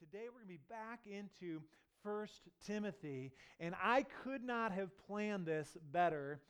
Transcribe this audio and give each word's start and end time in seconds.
but 0.00 0.10
today 0.10 0.24
we're 0.26 0.40
going 0.40 0.44
to 0.44 0.48
be 0.48 0.60
back 0.68 1.00
into 1.06 1.60
First 2.02 2.48
Timothy, 2.66 3.32
and 3.60 3.74
I 3.82 4.04
could 4.22 4.42
not 4.42 4.72
have 4.72 4.90
planned 5.06 5.46
this 5.46 5.76
better. 5.92 6.40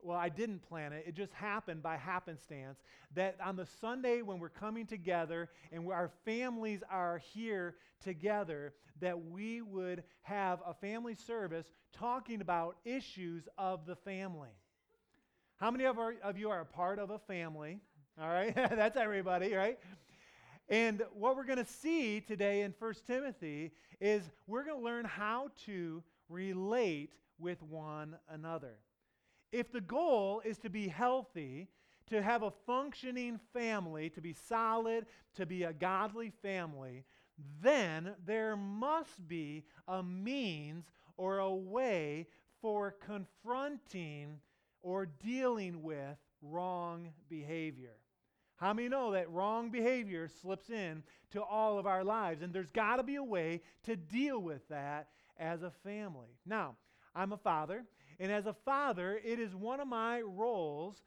Well, 0.00 0.16
I 0.16 0.28
didn't 0.28 0.60
plan 0.60 0.92
it. 0.92 1.04
It 1.06 1.14
just 1.14 1.32
happened 1.32 1.82
by 1.82 1.96
happenstance 1.96 2.78
that 3.14 3.36
on 3.44 3.56
the 3.56 3.66
Sunday 3.80 4.22
when 4.22 4.38
we're 4.38 4.48
coming 4.48 4.86
together 4.86 5.48
and 5.72 5.90
our 5.90 6.10
families 6.24 6.82
are 6.90 7.18
here 7.18 7.76
together, 8.00 8.74
that 9.00 9.26
we 9.26 9.60
would 9.62 10.04
have 10.22 10.60
a 10.66 10.74
family 10.74 11.14
service 11.14 11.66
talking 11.92 12.40
about 12.40 12.76
issues 12.84 13.48
of 13.56 13.86
the 13.86 13.96
family. 13.96 14.50
How 15.56 15.70
many 15.70 15.84
of, 15.84 15.98
our, 15.98 16.14
of 16.22 16.38
you 16.38 16.50
are 16.50 16.60
a 16.60 16.66
part 16.66 16.98
of 16.98 17.10
a 17.10 17.18
family? 17.18 17.80
All 18.20 18.28
right, 18.28 18.54
that's 18.54 18.96
everybody, 18.96 19.54
right? 19.54 19.78
And 20.68 21.02
what 21.14 21.34
we're 21.34 21.44
going 21.44 21.64
to 21.64 21.70
see 21.70 22.20
today 22.20 22.60
in 22.62 22.74
1 22.78 22.94
Timothy 23.06 23.72
is 24.00 24.22
we're 24.46 24.64
going 24.64 24.78
to 24.78 24.84
learn 24.84 25.06
how 25.06 25.48
to 25.64 26.02
relate 26.28 27.14
with 27.38 27.62
one 27.62 28.16
another. 28.28 28.76
If 29.50 29.72
the 29.72 29.80
goal 29.80 30.42
is 30.44 30.58
to 30.58 30.68
be 30.68 30.88
healthy, 30.88 31.68
to 32.08 32.22
have 32.22 32.42
a 32.42 32.52
functioning 32.66 33.40
family, 33.54 34.10
to 34.10 34.20
be 34.20 34.34
solid, 34.34 35.06
to 35.36 35.46
be 35.46 35.62
a 35.62 35.72
godly 35.72 36.32
family, 36.42 37.04
then 37.62 38.14
there 38.26 38.56
must 38.56 39.26
be 39.26 39.64
a 39.86 40.02
means 40.02 40.84
or 41.16 41.38
a 41.38 41.54
way 41.54 42.26
for 42.60 42.94
confronting 43.06 44.40
or 44.82 45.06
dealing 45.06 45.82
with 45.82 46.16
wrong 46.42 47.08
behavior. 47.30 47.96
How 48.58 48.72
many 48.72 48.88
know 48.88 49.12
that 49.12 49.30
wrong 49.30 49.70
behavior 49.70 50.28
slips 50.42 50.68
in 50.68 51.04
to 51.30 51.42
all 51.42 51.78
of 51.78 51.86
our 51.86 52.02
lives? 52.02 52.42
And 52.42 52.52
there's 52.52 52.70
got 52.70 52.96
to 52.96 53.04
be 53.04 53.14
a 53.14 53.22
way 53.22 53.62
to 53.84 53.96
deal 53.96 54.40
with 54.40 54.68
that 54.68 55.08
as 55.38 55.62
a 55.62 55.70
family. 55.84 56.36
Now, 56.44 56.74
I'm 57.14 57.32
a 57.32 57.36
father, 57.36 57.84
and 58.18 58.30
as 58.32 58.46
a 58.46 58.52
father, 58.52 59.20
it 59.24 59.38
is 59.38 59.54
one 59.54 59.80
of 59.80 59.86
my 59.86 60.20
roles 60.22 61.02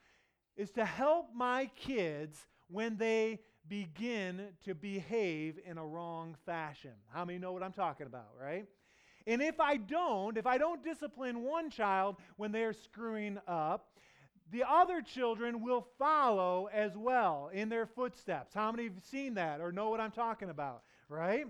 is 0.55 0.71
to 0.71 0.85
help 0.85 1.27
my 1.33 1.69
kids 1.75 2.47
when 2.69 2.95
they 2.97 3.39
begin 3.67 4.47
to 4.65 4.73
behave 4.73 5.59
in 5.65 5.77
a 5.77 5.85
wrong 5.85 6.35
fashion. 6.45 6.91
How 7.13 7.25
many 7.25 7.37
know 7.37 7.51
what 7.51 7.63
I'm 7.63 7.73
talking 7.73 8.07
about, 8.07 8.29
right? 8.39 8.65
And 9.27 9.41
if 9.41 9.59
I 9.59 9.77
don't, 9.77 10.37
if 10.37 10.47
I 10.47 10.57
don't 10.57 10.83
discipline 10.83 11.43
one 11.43 11.69
child 11.69 12.15
when 12.37 12.51
they're 12.51 12.73
screwing 12.73 13.37
up, 13.47 13.89
the 14.51 14.63
other 14.67 15.01
children 15.01 15.61
will 15.61 15.87
follow 15.97 16.69
as 16.73 16.95
well 16.97 17.49
in 17.53 17.69
their 17.69 17.85
footsteps. 17.85 18.53
How 18.53 18.71
many 18.71 18.83
have 18.85 18.93
seen 19.09 19.35
that 19.35 19.61
or 19.61 19.71
know 19.71 19.89
what 19.89 19.99
I'm 19.99 20.11
talking 20.11 20.49
about, 20.49 20.83
right? 21.09 21.45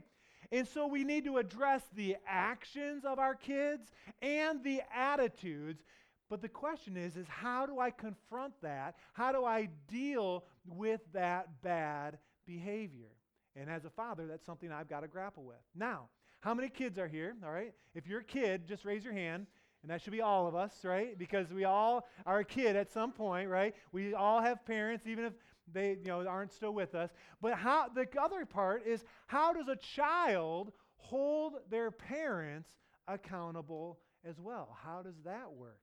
And 0.52 0.68
so 0.68 0.86
we 0.86 1.04
need 1.04 1.26
to 1.26 1.38
address 1.38 1.82
the 1.96 2.18
actions 2.28 3.06
of 3.06 3.20
our 3.20 3.36
kids 3.36 3.90
and 4.22 4.64
the 4.64 4.82
attitudes. 4.96 5.82
But 6.30 6.42
the 6.42 6.50
question 6.50 6.96
is 6.96 7.18
is 7.18 7.28
how 7.28 7.66
do 7.66 7.80
I 7.80 7.90
confront 7.90 8.54
that? 8.62 8.96
How 9.14 9.32
do 9.32 9.46
I 9.46 9.70
deal 9.88 10.44
with 10.68 11.02
that 11.14 11.62
bad 11.62 12.18
behavior? 12.46 13.10
And 13.56 13.70
as 13.70 13.86
a 13.86 13.90
father, 13.90 14.28
that's 14.28 14.46
something 14.46 14.72
I've 14.72 14.90
got 14.90 15.02
to 15.02 15.08
grapple 15.08 15.44
with. 15.44 15.58
Now, 15.76 16.10
how 16.42 16.54
many 16.54 16.70
kids 16.70 16.98
are 16.98 17.08
here? 17.08 17.36
All 17.44 17.52
right. 17.52 17.74
If 17.94 18.08
you're 18.08 18.22
a 18.22 18.24
kid, 18.24 18.68
just 18.68 18.86
raise 18.86 19.04
your 19.04 19.14
hand. 19.14 19.48
And 19.82 19.90
that 19.90 20.02
should 20.02 20.14
be 20.14 20.22
all 20.22 20.48
of 20.48 20.56
us, 20.56 20.74
right? 20.84 21.18
Because 21.18 21.52
we 21.54 21.64
all 21.64 22.08
are 22.26 22.40
a 22.40 22.46
kid 22.46 22.76
at 22.76 22.92
some 22.92 23.12
point, 23.12 23.50
right? 23.50 23.74
We 23.92 24.14
all 24.14 24.42
have 24.42 24.64
parents, 24.66 25.08
even 25.08 25.26
if 25.26 25.34
they 25.72 25.92
you 25.92 26.06
know, 26.06 26.28
aren't 26.28 26.52
still 26.52 26.74
with 26.74 26.94
us. 26.94 27.10
But 27.42 27.56
how, 27.56 27.88
the 27.90 28.08
other 28.22 28.46
part 28.46 28.86
is 28.86 29.04
how 29.28 29.54
does 29.54 29.68
a 29.68 29.76
child 29.76 30.72
hold 30.98 31.54
their 31.70 31.90
parents 31.90 32.70
accountable 33.08 34.00
as 34.24 34.40
well? 34.40 34.78
How 34.84 35.02
does 35.02 35.16
that 35.26 35.52
work? 35.52 35.80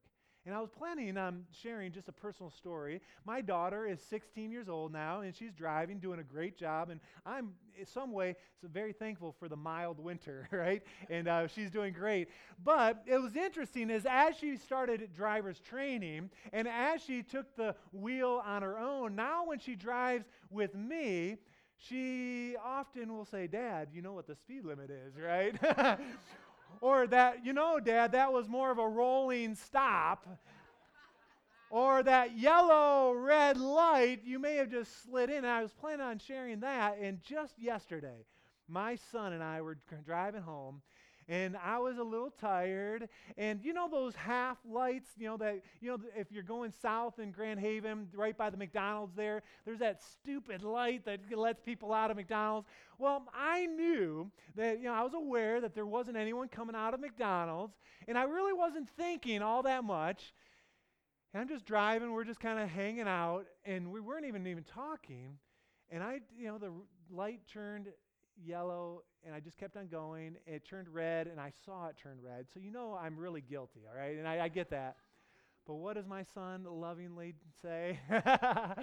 And 0.48 0.56
I 0.56 0.62
was 0.62 0.70
planning 0.70 1.18
on 1.18 1.44
sharing 1.52 1.92
just 1.92 2.08
a 2.08 2.12
personal 2.12 2.50
story. 2.50 3.02
My 3.26 3.42
daughter 3.42 3.86
is 3.86 4.00
16 4.08 4.50
years 4.50 4.66
old 4.66 4.94
now, 4.94 5.20
and 5.20 5.36
she's 5.36 5.52
driving, 5.52 5.98
doing 5.98 6.20
a 6.20 6.24
great 6.24 6.56
job. 6.56 6.88
And 6.88 7.00
I'm, 7.26 7.50
in 7.78 7.84
some 7.84 8.12
way, 8.12 8.34
so 8.58 8.66
very 8.66 8.94
thankful 8.94 9.36
for 9.38 9.46
the 9.50 9.56
mild 9.56 10.00
winter, 10.00 10.48
right? 10.50 10.82
And 11.10 11.28
uh, 11.28 11.48
she's 11.48 11.70
doing 11.70 11.92
great. 11.92 12.28
But 12.64 13.02
it 13.04 13.18
was 13.18 13.36
interesting 13.36 13.90
is 13.90 14.06
as 14.08 14.38
she 14.38 14.56
started 14.56 15.12
driver's 15.14 15.60
training, 15.60 16.30
and 16.54 16.66
as 16.66 17.02
she 17.02 17.22
took 17.22 17.54
the 17.54 17.74
wheel 17.92 18.42
on 18.42 18.62
her 18.62 18.78
own, 18.78 19.14
now 19.14 19.44
when 19.44 19.58
she 19.58 19.74
drives 19.74 20.24
with 20.50 20.74
me, 20.74 21.36
she 21.76 22.56
often 22.64 23.12
will 23.14 23.26
say, 23.26 23.48
Dad, 23.48 23.88
you 23.92 24.00
know 24.00 24.14
what 24.14 24.26
the 24.26 24.34
speed 24.34 24.64
limit 24.64 24.88
is, 24.88 25.12
right? 25.20 25.54
Or 26.80 27.06
that, 27.06 27.44
you 27.44 27.52
know, 27.52 27.80
Dad, 27.80 28.12
that 28.12 28.32
was 28.32 28.48
more 28.48 28.70
of 28.70 28.78
a 28.78 28.88
rolling 28.88 29.54
stop. 29.54 30.26
or 31.70 32.02
that 32.02 32.38
yellow 32.38 33.12
red 33.12 33.58
light, 33.58 34.22
you 34.24 34.38
may 34.38 34.56
have 34.56 34.70
just 34.70 35.02
slid 35.02 35.30
in. 35.30 35.44
I 35.44 35.62
was 35.62 35.72
planning 35.72 36.00
on 36.00 36.18
sharing 36.18 36.60
that. 36.60 36.98
And 36.98 37.22
just 37.22 37.58
yesterday, 37.58 38.24
my 38.68 38.96
son 39.10 39.32
and 39.32 39.42
I 39.42 39.60
were 39.60 39.78
driving 40.04 40.42
home, 40.42 40.82
and 41.28 41.56
I 41.62 41.78
was 41.78 41.98
a 41.98 42.02
little 42.02 42.30
tired. 42.30 43.08
And 43.36 43.62
you 43.62 43.74
know 43.74 43.88
those 43.88 44.14
half 44.14 44.56
lights, 44.68 45.10
you 45.18 45.26
know, 45.26 45.36
that, 45.36 45.62
you 45.80 45.90
know, 45.90 45.98
if 46.16 46.32
you're 46.32 46.42
going 46.42 46.72
south 46.80 47.18
in 47.18 47.30
Grand 47.30 47.60
Haven, 47.60 48.08
right 48.14 48.36
by 48.36 48.48
the 48.48 48.56
McDonald's 48.56 49.14
there, 49.14 49.42
there's 49.66 49.80
that 49.80 50.02
stupid 50.02 50.62
light 50.62 51.04
that 51.04 51.20
lets 51.36 51.60
people 51.60 51.92
out 51.92 52.10
of 52.10 52.16
McDonald's. 52.16 52.66
Well, 52.98 53.26
I 53.34 53.66
knew 53.66 54.30
that, 54.56 54.78
you 54.78 54.84
know, 54.84 54.94
I 54.94 55.02
was 55.02 55.12
aware 55.14 55.60
that 55.60 55.74
there 55.74 55.86
wasn't 55.86 56.16
anyone 56.16 56.48
coming 56.48 56.74
out 56.74 56.94
of 56.94 57.00
McDonald's, 57.00 57.76
and 58.06 58.16
I 58.16 58.22
really 58.22 58.54
wasn't 58.54 58.88
thinking 58.96 59.42
all 59.42 59.62
that 59.64 59.84
much. 59.84 60.32
And 61.34 61.42
I'm 61.42 61.48
just 61.48 61.66
driving, 61.66 62.12
we're 62.12 62.24
just 62.24 62.40
kind 62.40 62.58
of 62.58 62.70
hanging 62.70 63.06
out, 63.06 63.44
and 63.66 63.92
we 63.92 64.00
weren't 64.00 64.24
even 64.24 64.46
even 64.46 64.64
talking. 64.64 65.36
And 65.90 66.02
I, 66.02 66.20
you 66.38 66.46
know, 66.46 66.58
the 66.58 66.72
light 67.10 67.40
turned 67.52 67.88
yellow 68.44 69.02
and 69.24 69.34
I 69.34 69.40
just 69.40 69.58
kept 69.58 69.76
on 69.76 69.88
going. 69.88 70.36
It 70.46 70.64
turned 70.64 70.88
red 70.88 71.26
and 71.26 71.40
I 71.40 71.52
saw 71.64 71.88
it 71.88 71.96
turn 71.96 72.18
red. 72.22 72.46
So 72.52 72.60
you 72.60 72.70
know 72.70 72.98
I'm 73.00 73.16
really 73.16 73.40
guilty, 73.40 73.80
all 73.90 73.98
right? 73.98 74.16
And 74.16 74.26
I, 74.26 74.44
I 74.44 74.48
get 74.48 74.70
that. 74.70 74.96
But 75.66 75.74
what 75.74 75.96
does 75.96 76.06
my 76.06 76.22
son 76.22 76.64
lovingly 76.64 77.34
say? 77.62 77.98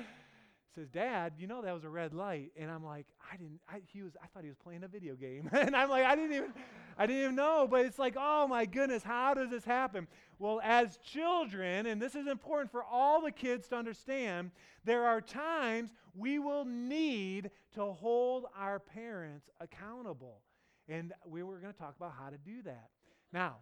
says, 0.76 0.90
Dad, 0.90 1.34
you 1.40 1.48
know 1.48 1.62
that 1.62 1.74
was 1.74 1.86
a 1.86 1.90
red 1.90 2.14
light. 2.14 2.52
And 2.60 2.70
I'm 2.70 2.84
like, 2.84 3.08
I 3.32 3.38
didn't, 3.38 3.60
I, 3.68 3.82
he 3.88 4.02
was, 4.02 4.12
I 4.22 4.28
thought 4.28 4.44
he 4.44 4.50
was 4.50 4.58
playing 4.58 4.84
a 4.84 4.88
video 4.88 5.16
game. 5.16 5.50
and 5.54 5.76
I'm 5.76 5.90
like, 5.90 6.06
I 6.06 6.16
didn't 6.16 6.34
even, 6.34 6.54
I 6.98 7.06
didn't 7.08 7.24
even 7.24 7.36
know. 7.36 7.68
But 7.70 7.86
it's 7.86 7.98
like, 7.98 8.16
oh 8.18 8.48
my 8.48 8.66
goodness, 8.66 9.02
how 9.02 9.34
does 9.34 9.50
this 9.50 9.64
happen? 9.64 10.08
Well, 10.38 10.60
as 10.64 10.98
children, 10.98 11.86
and 11.86 12.02
this 12.02 12.14
is 12.14 12.28
important 12.28 12.72
for 12.72 12.84
all 12.84 13.22
the 13.22 13.32
kids 13.32 13.70
to 13.70 13.78
understand, 13.78 14.52
there 14.84 15.06
are 15.06 15.22
times 15.22 15.92
we 16.16 16.40
will 16.40 16.66
need 16.66 17.52
to 17.74 17.86
hold 17.86 18.46
our 18.58 18.80
parents 18.80 19.50
accountable. 19.60 20.42
And 20.88 21.14
we 21.26 21.44
were 21.44 21.60
going 21.60 21.74
to 21.74 21.80
talk 21.80 21.96
about 21.98 22.14
how 22.18 22.30
to 22.30 22.38
do 22.38 22.62
that. 22.64 22.90
Now, 23.34 23.58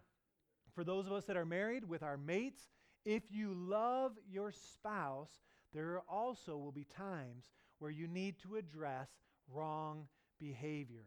for 0.74 0.84
those 0.84 1.06
of 1.06 1.12
us 1.12 1.24
that 1.24 1.36
are 1.36 1.46
married 1.46 1.88
with 1.88 2.02
our 2.02 2.16
mates, 2.16 2.62
if 3.04 3.22
you 3.30 3.54
love 3.54 4.12
your 4.30 4.52
spouse, 4.52 5.42
there 5.72 6.00
also 6.08 6.56
will 6.56 6.72
be 6.72 6.84
times 6.84 7.44
where 7.78 7.90
you 7.90 8.06
need 8.06 8.38
to 8.42 8.56
address 8.56 9.08
wrong 9.52 10.06
behavior, 10.40 11.06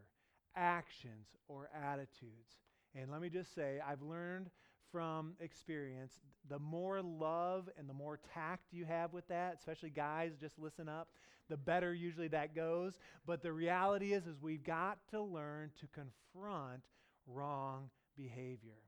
actions, 0.54 1.28
or 1.48 1.70
attitudes. 1.74 2.58
And 2.94 3.10
let 3.10 3.20
me 3.20 3.28
just 3.28 3.54
say, 3.54 3.80
I've 3.86 4.02
learned 4.02 4.50
from 4.92 5.34
experience 5.40 6.20
the 6.48 6.58
more 6.58 7.02
love 7.02 7.68
and 7.78 7.88
the 7.88 7.94
more 7.94 8.18
tact 8.34 8.72
you 8.72 8.84
have 8.84 9.12
with 9.12 9.26
that, 9.28 9.56
especially 9.58 9.90
guys, 9.90 10.32
just 10.40 10.58
listen 10.58 10.88
up, 10.88 11.08
the 11.48 11.56
better 11.56 11.92
usually 11.92 12.28
that 12.28 12.54
goes. 12.54 12.98
But 13.26 13.42
the 13.42 13.52
reality 13.52 14.12
is, 14.12 14.26
is 14.26 14.40
we've 14.40 14.64
got 14.64 14.98
to 15.10 15.20
learn 15.20 15.70
to 15.80 15.86
confront 15.88 16.82
wrong 17.26 17.90
behavior. 18.16 18.80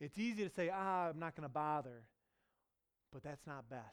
It's 0.00 0.18
easy 0.18 0.44
to 0.44 0.50
say, 0.54 0.70
ah, 0.72 1.08
I'm 1.08 1.18
not 1.18 1.34
going 1.34 1.48
to 1.48 1.52
bother, 1.52 2.02
but 3.12 3.22
that's 3.22 3.46
not 3.46 3.68
best. 3.68 3.84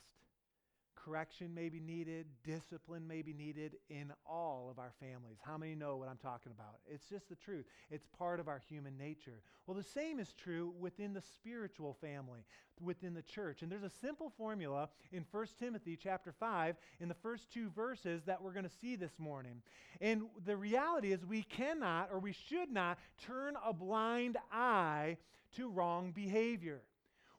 Correction 1.06 1.54
may 1.54 1.70
be 1.70 1.80
needed, 1.80 2.26
discipline 2.44 3.08
may 3.08 3.22
be 3.22 3.32
needed 3.32 3.76
in 3.90 4.12
all 4.28 4.70
of 4.72 4.80
our 4.80 4.92
families. 5.00 5.38
How 5.46 5.56
many 5.56 5.76
know 5.76 5.98
what 5.98 6.10
I'm 6.10 6.18
talking 6.18 6.52
about? 6.52 6.80
It's 6.88 7.08
just 7.08 7.30
the 7.30 7.36
truth. 7.36 7.66
It's 7.92 8.08
part 8.18 8.40
of 8.40 8.48
our 8.48 8.58
human 8.68 8.98
nature. 8.98 9.44
Well, 9.68 9.78
the 9.78 9.84
same 9.84 10.20
is 10.20 10.34
true 10.34 10.74
within 10.80 11.14
the 11.14 11.22
spiritual 11.22 11.96
family, 12.02 12.40
within 12.82 13.14
the 13.14 13.22
church. 13.22 13.62
And 13.62 13.72
there's 13.72 13.84
a 13.84 13.92
simple 14.02 14.32
formula 14.36 14.90
in 15.12 15.26
1 15.30 15.48
Timothy 15.60 15.96
chapter 15.96 16.32
5 16.32 16.76
in 17.00 17.08
the 17.08 17.14
first 17.14 17.52
two 17.54 17.70
verses 17.70 18.24
that 18.26 18.42
we're 18.42 18.54
going 18.54 18.66
to 18.66 18.72
see 18.82 18.96
this 18.96 19.20
morning. 19.20 19.62
And 20.02 20.24
the 20.44 20.58
reality 20.58 21.12
is 21.12 21.24
we 21.24 21.44
cannot 21.44 22.10
or 22.12 22.18
we 22.18 22.34
should 22.34 22.72
not 22.72 22.98
turn 23.28 23.54
a 23.64 23.74
blind 23.74 24.38
eye 24.52 25.18
to 25.58 25.70
wrong 25.70 26.14
behavior. 26.14 26.82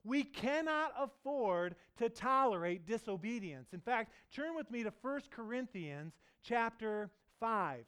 We 0.07 0.23
cannot 0.23 0.93
afford 0.99 1.75
to 1.99 2.09
tolerate 2.09 2.87
disobedience. 2.87 3.73
In 3.73 3.81
fact, 3.81 4.13
turn 4.33 4.55
with 4.55 4.71
me 4.71 4.85
to 4.85 4.93
1 5.03 5.21
Corinthians 5.31 6.15
chapter 6.43 7.11
5. 7.41 7.85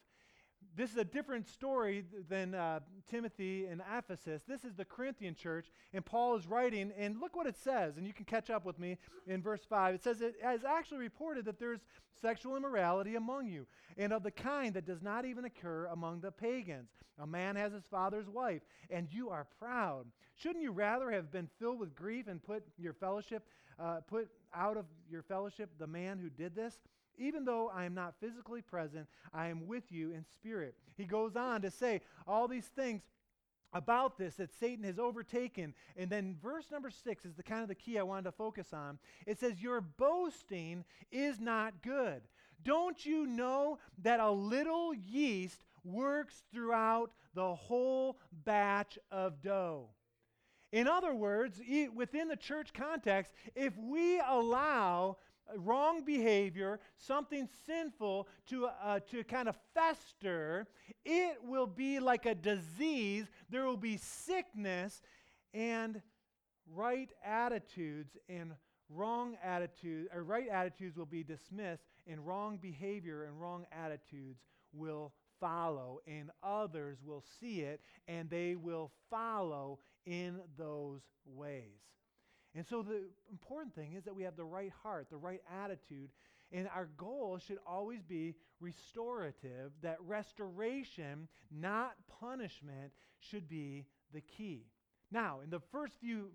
This 0.79 0.93
is 0.93 0.97
a 0.97 1.05
different 1.05 1.49
story 1.49 2.05
than 2.29 2.55
uh, 2.55 2.79
Timothy 3.11 3.67
and 3.67 3.83
Ephesus. 3.93 4.43
This 4.47 4.65
is 4.65 4.77
the 4.77 4.85
Corinthian 4.85 5.35
church, 5.35 5.73
and 5.93 6.07
Paul 6.07 6.37
is 6.37 6.47
writing, 6.47 6.93
and 6.97 7.21
look 7.21 7.35
what 7.35 7.49
it 7.49 7.57
says, 7.57 7.97
and 7.97 8.07
you 8.07 8.13
can 8.13 8.25
catch 8.25 8.49
up 8.49 8.65
with 8.65 8.79
me 8.79 8.97
in 9.27 9.43
verse 9.43 9.63
5. 9.69 9.97
It 9.97 10.05
says, 10.05 10.21
It 10.21 10.37
has 10.41 10.63
actually 10.63 10.99
reported 10.99 11.47
that 11.47 11.59
there's 11.59 11.81
sexual 12.23 12.57
immorality 12.57 13.17
among 13.17 13.49
you, 13.49 13.67
and 13.97 14.13
of 14.13 14.23
the 14.23 14.31
kind 14.31 14.73
that 14.75 14.87
does 14.87 15.03
not 15.03 15.25
even 15.25 15.45
occur 15.45 15.87
among 15.87 16.21
the 16.21 16.31
pagans. 16.31 16.91
A 17.19 17.27
man 17.27 17.57
has 17.57 17.73
his 17.73 17.85
father's 17.91 18.29
wife, 18.29 18.63
and 18.89 19.09
you 19.11 19.31
are 19.31 19.49
proud. 19.59 20.07
Shouldn't 20.37 20.63
you 20.63 20.71
rather 20.71 21.11
have 21.11 21.33
been 21.33 21.49
filled 21.59 21.81
with 21.81 21.97
grief 21.97 22.29
and 22.29 22.41
put 22.41 22.63
your 22.79 22.93
fellowship, 22.93 23.43
uh, 23.81 24.03
put 24.07 24.29
out 24.55 24.77
of 24.77 24.85
your 25.11 25.23
fellowship 25.23 25.71
the 25.81 25.89
man 25.89 26.21
who 26.21 26.31
did 26.31 26.55
this? 26.55 26.79
Even 27.19 27.44
though 27.44 27.70
I 27.75 27.85
am 27.85 27.94
not 27.94 28.15
physically 28.20 28.62
present, 28.62 29.09
I 29.35 29.49
am 29.49 29.67
with 29.67 29.91
you 29.91 30.12
in 30.12 30.25
spirit. 30.25 30.75
He 30.97 31.05
goes 31.05 31.37
on 31.37 31.62
to 31.62 31.70
say 31.70 32.00
all 32.26 32.49
these 32.49 32.67
things 32.67 33.03
about 33.73 34.17
this 34.17 34.37
that 34.37 34.50
Satan 34.59 34.85
has 34.85 34.99
overtaken. 34.99 35.75
And 35.97 36.09
then 36.09 36.37
verse 36.43 36.67
number 36.70 36.91
six 36.91 37.25
is 37.25 37.35
the 37.35 37.43
kind 37.43 37.62
of 37.62 37.69
the 37.69 37.75
key 37.75 37.99
I 37.99 38.03
wanted 38.03 38.25
to 38.25 38.32
focus 38.32 38.73
on. 38.73 38.99
It 39.26 39.38
says, 39.38 39.61
Your 39.61 39.81
boasting 39.81 40.85
is 41.11 41.41
not 41.41 41.82
good. 41.82 42.23
Don't 42.65 43.05
you 43.05 43.26
know 43.26 43.79
that 44.03 44.21
a 44.21 44.31
little 44.31 44.94
yeast 44.94 45.64
works 45.85 46.43
throughout 46.53 47.12
the 47.35 47.55
whole 47.55 48.19
batch 48.44 48.99
of 49.11 49.43
dough? 49.43 49.88
In 50.71 50.87
other 50.87 51.14
words, 51.14 51.61
within 51.94 52.29
the 52.29 52.37
church 52.37 52.75
context, 52.75 53.32
if 53.55 53.75
we 53.79 54.21
allow 54.21 55.17
wrong 55.56 56.05
behavior, 56.05 56.81
something 56.97 57.49
sinful 57.67 58.29
to, 58.49 58.67
uh, 58.67 59.00
to 59.11 59.25
kind 59.25 59.49
of 59.49 59.56
fester, 59.75 60.67
it 61.05 61.39
will 61.45 61.67
be 61.67 62.00
like 62.00 62.27
a 62.27 62.35
disease. 62.35 63.27
There 63.49 63.65
will 63.65 63.77
be 63.77 63.97
sickness 63.97 65.00
and 65.55 66.03
right 66.75 67.11
attitudes 67.25 68.17
and 68.29 68.53
wrong 68.91 69.37
attitudes, 69.43 70.09
or 70.15 70.23
right 70.23 70.49
attitudes 70.49 70.97
will 70.97 71.06
be 71.06 71.23
dismissed, 71.23 71.85
and 72.06 72.27
wrong 72.27 72.56
behavior 72.56 73.25
and 73.25 73.41
wrong 73.41 73.67
attitudes 73.73 74.41
will 74.73 75.12
follow, 75.41 76.00
and 76.06 76.31
others 76.43 76.99
will 77.05 77.23
see 77.41 77.61
it, 77.61 77.81
and 78.06 78.29
they 78.31 78.55
will 78.55 78.91
follow 79.11 79.79
in 80.06 80.41
those 80.56 81.00
ways. 81.27 81.81
And 82.59 82.67
so 82.67 82.83
the 82.83 83.03
important 83.31 83.73
thing 83.73 83.93
is 83.97 84.03
that 84.03 84.17
we 84.17 84.25
have 84.25 84.35
the 84.35 84.43
right 84.43 84.73
heart, 84.83 85.07
the 85.11 85.17
right 85.17 85.41
attitude, 85.63 86.11
and 86.51 86.69
our 86.75 86.89
goal 86.97 87.39
should 87.39 87.59
always 87.65 88.03
be 88.03 88.35
restorative, 88.59 89.71
that 89.81 89.99
restoration, 90.05 91.29
not 91.53 91.93
punishment, 92.21 92.91
should 93.21 93.49
be 93.49 93.87
the 94.13 94.23
key. 94.23 94.67
Now, 95.13 95.39
in 95.45 95.51
the 95.51 95.61
first 95.61 96.01
few 96.01 96.33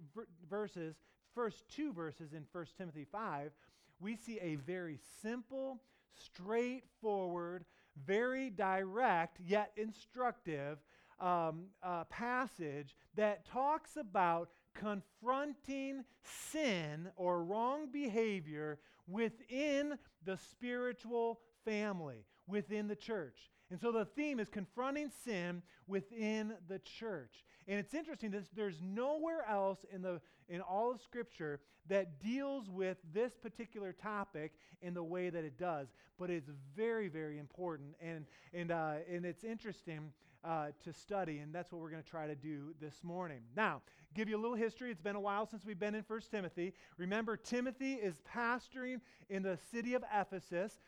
verses, 0.50 0.96
first 1.36 1.68
two 1.68 1.92
verses 1.92 2.32
in 2.32 2.46
1 2.54 2.66
Timothy 2.78 3.06
5, 3.12 3.52
we 4.00 4.16
see 4.16 4.40
a 4.40 4.56
very 4.56 5.00
simple, 5.22 5.82
straightforward, 6.16 7.66
very 8.06 8.50
direct, 8.50 9.42
yet 9.42 9.74
instructive 9.76 10.78
um, 11.20 11.66
uh, 11.84 12.06
passage 12.06 12.96
that 13.16 13.46
talks 13.46 13.98
about 13.98 14.52
confronting 14.74 16.04
sin 16.24 17.10
or 17.16 17.44
wrong 17.44 17.88
behavior 17.92 18.80
within 19.08 19.98
the 20.26 20.38
spiritual 20.38 21.40
family, 21.66 22.26
within 22.48 22.88
the 22.88 22.96
church. 22.96 23.52
And 23.70 23.80
so 23.80 23.92
the 23.92 24.06
theme 24.06 24.40
is 24.40 24.50
confronting 24.50 25.10
sin 25.26 25.64
within 25.88 26.54
the 26.68 26.80
church. 26.80 27.44
And 27.68 27.80
it's 27.80 27.94
interesting, 27.94 28.32
that 28.32 28.44
there's 28.56 28.82
nowhere 28.82 29.46
else 29.50 29.86
in, 29.92 30.02
the, 30.02 30.22
in 30.48 30.62
all 30.62 30.92
of 30.92 31.02
Scripture 31.02 31.60
that 31.88 32.20
deals 32.22 32.70
with 32.70 32.98
this 33.14 33.34
particular 33.36 33.92
topic 33.92 34.54
in 34.82 34.94
the 34.94 35.04
way 35.04 35.30
that 35.30 35.44
it 35.44 35.58
does. 35.58 35.88
But 36.20 36.30
it's 36.30 36.50
very, 36.76 37.08
very 37.08 37.40
important. 37.40 37.96
And, 38.02 38.26
and, 38.54 38.72
uh, 38.72 38.96
and 39.12 39.26
it's 39.26 39.44
interesting 39.44 40.12
uh, 40.44 40.68
to 40.84 40.94
study, 40.94 41.40
and 41.40 41.54
that's 41.54 41.72
what 41.72 41.82
we're 41.82 41.90
going 41.90 42.04
to 42.04 42.10
try 42.10 42.28
to 42.28 42.36
do 42.36 42.74
this 42.82 42.96
morning. 43.04 43.40
Now, 43.56 43.82
give 44.14 44.28
you 44.28 44.38
a 44.38 44.42
little 44.42 44.58
history. 44.58 44.92
It's 44.92 45.02
been 45.02 45.16
a 45.16 45.22
while 45.22 45.46
since 45.46 45.66
we've 45.66 45.80
been 45.80 45.96
in 45.96 46.04
1 46.08 46.22
Timothy. 46.32 46.74
Remember, 46.98 47.38
Timothy 47.38 47.94
is 47.94 48.16
pastoring 48.34 49.00
in 49.30 49.44
the 49.44 49.58
city 49.72 49.94
of 49.94 50.04
Ephesus. 50.14 50.80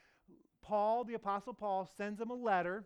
Paul, 0.62 1.04
the 1.04 1.14
Apostle 1.14 1.54
Paul, 1.54 1.90
sends 1.98 2.20
him 2.20 2.32
a 2.32 2.36
letter. 2.36 2.84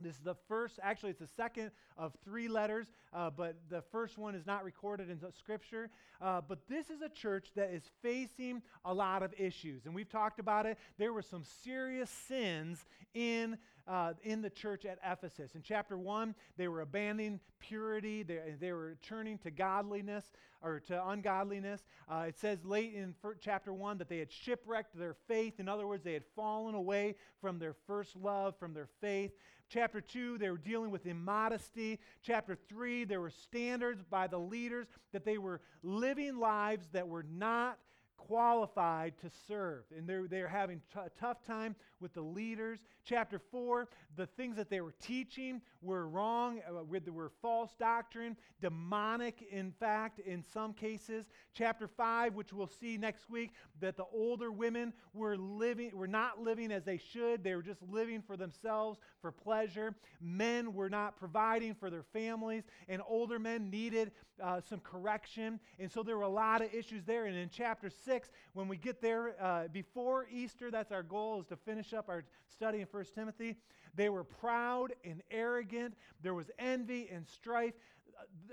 This 0.00 0.14
is 0.14 0.22
the 0.22 0.36
first, 0.46 0.78
actually, 0.82 1.10
it's 1.10 1.18
the 1.18 1.26
second 1.26 1.72
of 1.96 2.12
three 2.24 2.46
letters, 2.46 2.86
uh, 3.12 3.30
but 3.30 3.56
the 3.68 3.82
first 3.90 4.16
one 4.16 4.36
is 4.36 4.46
not 4.46 4.64
recorded 4.64 5.10
in 5.10 5.18
Scripture. 5.32 5.90
Uh, 6.20 6.40
but 6.40 6.68
this 6.68 6.88
is 6.88 7.02
a 7.02 7.08
church 7.08 7.48
that 7.56 7.70
is 7.70 7.82
facing 8.00 8.62
a 8.84 8.94
lot 8.94 9.22
of 9.22 9.34
issues. 9.36 9.86
And 9.86 9.94
we've 9.94 10.08
talked 10.08 10.38
about 10.38 10.66
it. 10.66 10.78
There 10.98 11.12
were 11.12 11.22
some 11.22 11.42
serious 11.64 12.10
sins 12.10 12.86
in 13.12 13.58
uh, 13.88 14.12
in 14.22 14.42
the 14.42 14.50
church 14.50 14.84
at 14.84 14.98
Ephesus. 15.04 15.54
In 15.54 15.62
chapter 15.62 15.96
1, 15.96 16.34
they 16.56 16.68
were 16.68 16.82
abandoning 16.82 17.40
purity, 17.58 18.22
they, 18.22 18.54
they 18.60 18.72
were 18.72 18.96
turning 19.02 19.38
to 19.38 19.50
godliness 19.50 20.32
or 20.62 20.80
to 20.80 21.08
ungodliness. 21.08 21.84
Uh, 22.08 22.26
it 22.28 22.38
says 22.38 22.64
late 22.64 22.94
in 22.94 23.14
chapter 23.40 23.72
1 23.72 23.98
that 23.98 24.08
they 24.08 24.18
had 24.18 24.30
shipwrecked 24.30 24.96
their 24.98 25.14
faith. 25.26 25.58
In 25.58 25.68
other 25.68 25.86
words, 25.86 26.04
they 26.04 26.12
had 26.12 26.24
fallen 26.36 26.74
away 26.74 27.14
from 27.40 27.58
their 27.58 27.74
first 27.86 28.16
love, 28.16 28.56
from 28.58 28.74
their 28.74 28.88
faith. 29.00 29.32
Chapter 29.70 30.00
2, 30.00 30.38
they 30.38 30.50
were 30.50 30.56
dealing 30.56 30.90
with 30.90 31.06
immodesty. 31.06 32.00
Chapter 32.22 32.56
3, 32.68 33.04
there 33.04 33.20
were 33.20 33.30
standards 33.30 34.02
by 34.02 34.26
the 34.26 34.38
leaders 34.38 34.86
that 35.12 35.24
they 35.24 35.38
were 35.38 35.60
living 35.82 36.38
lives 36.38 36.88
that 36.92 37.06
were 37.06 37.26
not 37.30 37.78
qualified 38.18 39.14
to 39.22 39.30
serve. 39.46 39.84
And 39.96 40.06
they're, 40.06 40.28
they're 40.28 40.48
having 40.48 40.82
t- 40.92 41.00
a 41.00 41.10
tough 41.18 41.42
time 41.46 41.74
with 42.00 42.12
the 42.12 42.20
leaders. 42.20 42.80
Chapter 43.04 43.40
4, 43.50 43.88
the 44.16 44.26
things 44.26 44.56
that 44.56 44.68
they 44.68 44.80
were 44.80 44.94
teaching 45.00 45.62
were 45.80 46.06
wrong, 46.06 46.60
uh, 46.68 46.84
were 47.10 47.32
false 47.40 47.70
doctrine, 47.78 48.36
demonic, 48.60 49.46
in 49.50 49.72
fact, 49.72 50.18
in 50.20 50.44
some 50.52 50.74
cases. 50.74 51.26
Chapter 51.54 51.88
5, 51.88 52.34
which 52.34 52.52
we'll 52.52 52.66
see 52.66 52.98
next 52.98 53.30
week, 53.30 53.52
that 53.80 53.96
the 53.96 54.04
older 54.12 54.52
women 54.52 54.92
were 55.14 55.36
living, 55.36 55.90
were 55.94 56.06
not 56.06 56.42
living 56.42 56.70
as 56.70 56.84
they 56.84 56.98
should. 56.98 57.42
They 57.42 57.54
were 57.54 57.62
just 57.62 57.82
living 57.88 58.20
for 58.20 58.36
themselves, 58.36 58.98
for 59.22 59.32
pleasure. 59.32 59.94
Men 60.20 60.74
were 60.74 60.90
not 60.90 61.16
providing 61.16 61.74
for 61.74 61.88
their 61.88 62.04
families, 62.12 62.64
and 62.88 63.00
older 63.08 63.38
men 63.38 63.70
needed 63.70 64.12
uh, 64.42 64.60
some 64.60 64.80
correction. 64.80 65.60
And 65.78 65.90
so 65.90 66.02
there 66.02 66.16
were 66.16 66.22
a 66.22 66.28
lot 66.28 66.62
of 66.62 66.72
issues 66.72 67.04
there. 67.04 67.26
And 67.26 67.36
in 67.36 67.48
chapter 67.48 67.90
6, 67.90 68.30
when 68.52 68.68
we 68.68 68.76
get 68.76 69.00
there 69.00 69.34
uh, 69.40 69.68
before 69.72 70.26
Easter, 70.30 70.70
that's 70.70 70.92
our 70.92 71.02
goal, 71.02 71.40
is 71.40 71.46
to 71.46 71.56
finish 71.56 71.92
up 71.92 72.08
our 72.08 72.24
study 72.46 72.80
in 72.80 72.86
1 72.90 73.04
Timothy. 73.14 73.56
They 73.94 74.08
were 74.08 74.24
proud 74.24 74.92
and 75.04 75.22
arrogant. 75.30 75.94
There 76.22 76.34
was 76.34 76.50
envy 76.58 77.08
and 77.12 77.26
strife. 77.26 77.74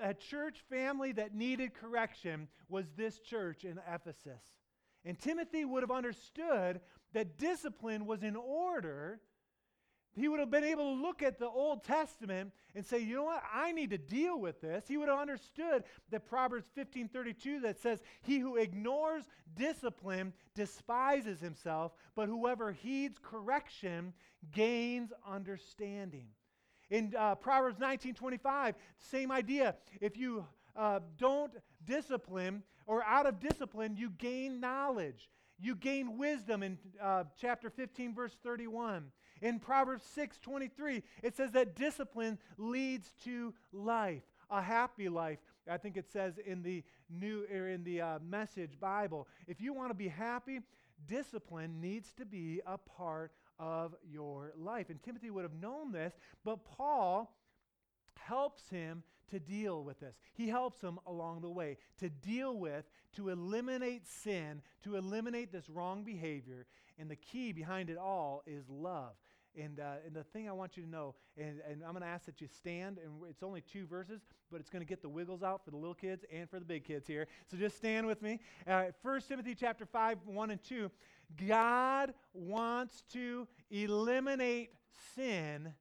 A 0.02 0.14
church 0.14 0.64
family 0.70 1.12
that 1.14 1.34
needed 1.34 1.74
correction 1.74 2.48
was 2.70 2.86
this 2.96 3.20
church 3.20 3.64
in 3.64 3.80
Ephesus. 3.92 4.42
And 5.04 5.20
Timothy 5.20 5.66
would 5.66 5.84
have 5.84 5.92
understood 5.92 6.82
that 7.14 7.38
discipline 7.38 8.06
was 8.06 8.24
in 8.24 8.36
order 8.36 9.20
he 10.16 10.28
would 10.28 10.40
have 10.40 10.50
been 10.50 10.64
able 10.64 10.96
to 10.96 11.02
look 11.02 11.22
at 11.22 11.40
the 11.40 11.48
Old 11.48 11.84
Testament 11.84 12.52
and 12.74 12.86
say, 12.86 13.00
you 13.00 13.16
know 13.16 13.24
what, 13.24 13.44
I 13.54 13.74
need 13.74 13.90
to 13.90 13.98
deal 13.98 14.40
with 14.40 14.62
this. 14.62 14.86
He 14.88 14.98
would 14.98 15.10
have 15.10 15.20
understood 15.20 15.84
that 16.10 16.26
Proverbs 16.26 16.70
15:32 16.78 17.62
that 17.64 17.80
says, 17.80 18.02
He 18.22 18.40
who 18.40 18.56
ignores 18.56 19.26
discipline 19.56 20.34
despises 20.56 21.42
himself, 21.42 21.92
but 22.16 22.28
whoever 22.30 22.72
heeds 22.72 23.20
correction 23.22 24.14
gains 24.52 25.12
understanding. 25.28 26.28
In 26.90 27.14
uh, 27.18 27.36
Proverbs 27.36 27.78
19:25, 27.80 28.76
same 28.98 29.32
idea. 29.32 29.76
If 30.00 30.18
you 30.18 30.46
uh, 30.76 31.00
don't 31.18 31.52
discipline, 31.84 32.64
or 32.88 33.04
out 33.04 33.26
of 33.26 33.40
discipline, 33.40 33.96
you 33.98 34.12
gain 34.12 34.60
knowledge. 34.60 35.30
You 35.60 35.76
gain 35.76 36.18
wisdom 36.18 36.64
in 36.64 36.78
uh, 37.02 37.24
chapter 37.40 37.70
15, 37.70 38.14
verse 38.14 38.36
31. 38.44 39.12
In 39.42 39.60
Proverbs 39.60 40.04
6 40.14 40.40
23, 40.40 41.04
it 41.24 41.36
says 41.36 41.52
that 41.52 41.76
discipline 41.76 42.38
leads 42.58 43.14
to 43.24 43.54
life, 43.74 44.24
a 44.50 44.62
happy 44.62 45.10
life. 45.10 45.40
I 45.70 45.78
think 45.78 45.98
it 45.98 46.12
says 46.12 46.36
in 46.46 46.62
the 46.62 46.84
new 47.10 47.46
or 47.52 47.68
in 47.68 47.84
the 47.84 48.02
uh, 48.02 48.20
message 48.20 48.80
Bible. 48.80 49.28
If 49.48 49.62
you 49.62 49.74
want 49.74 49.90
to 49.90 49.96
be 49.96 50.08
happy, 50.08 50.62
discipline 51.08 51.82
needs 51.82 52.14
to 52.18 52.26
be 52.26 52.62
a 52.66 52.78
part 52.78 53.32
of 53.60 53.96
your 54.10 54.54
life. 54.58 54.90
And 54.90 55.02
Timothy 55.02 55.30
would 55.30 55.44
have 55.44 55.56
known 55.56 55.92
this, 55.92 56.14
but 56.44 56.64
Paul 56.66 57.36
helps 58.16 58.70
him 58.70 59.04
to 59.32 59.40
deal 59.40 59.84
with 59.84 60.00
this. 60.00 60.16
He 60.34 60.48
helps 60.48 60.82
him 60.82 61.00
along 61.08 61.42
the 61.42 61.50
way 61.50 61.78
to 62.00 62.10
deal 62.10 62.58
with, 62.58 62.86
to 63.16 63.30
eliminate 63.30 64.08
sin, 64.08 64.62
to 64.84 64.98
eliminate 64.98 65.52
this 65.52 65.70
wrong 65.70 66.04
behavior. 66.04 66.68
And 67.00 67.10
the 67.10 67.16
key 67.16 67.52
behind 67.52 67.90
it 67.90 67.98
all 67.98 68.44
is 68.46 68.70
love. 68.70 69.14
And, 69.58 69.80
uh, 69.80 69.96
and 70.06 70.14
the 70.14 70.24
thing 70.24 70.50
I 70.50 70.52
want 70.52 70.76
you 70.76 70.84
to 70.84 70.90
know, 70.90 71.16
and, 71.38 71.62
and 71.70 71.84
I'm 71.84 71.92
going 71.92 72.02
to 72.02 72.08
ask 72.08 72.26
that 72.26 72.42
you 72.42 72.48
stand, 72.48 72.98
and 72.98 73.14
it's 73.30 73.44
only 73.44 73.62
two 73.62 73.86
verses, 73.86 74.22
but 74.52 74.60
it's 74.60 74.70
going 74.70 74.82
to 74.82 74.88
get 74.88 75.02
the 75.02 75.10
wiggles 75.10 75.44
out 75.44 75.64
for 75.64 75.72
the 75.72 75.78
little 75.78 75.94
kids 75.94 76.26
and 76.32 76.50
for 76.50 76.60
the 76.60 76.66
big 76.66 76.84
kids 76.84 77.08
here. 77.08 77.28
So 77.50 77.58
just 77.58 77.78
stand 77.78 78.06
with 78.06 78.22
me. 78.22 78.40
Uh, 78.68 78.86
1 79.02 79.22
Timothy 79.22 79.56
chapter 79.56 79.86
5, 79.86 80.20
1 80.26 80.52
and 80.52 80.64
2. 80.64 80.92
God 81.48 82.14
wants 82.34 83.04
to 83.14 83.48
eliminate 83.72 84.72
sin 85.16 85.74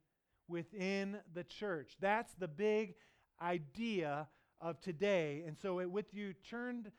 within 0.49 1.19
the 1.33 1.45
church. 1.45 1.97
That's 2.01 2.33
the 2.35 2.49
big 2.49 2.95
idea 3.41 4.29
of 4.61 4.81
today. 4.81 5.45
And 5.47 5.57
so, 5.59 5.81
it, 5.81 5.91
with 5.91 6.15
you 6.15 6.33
turned 6.49 6.91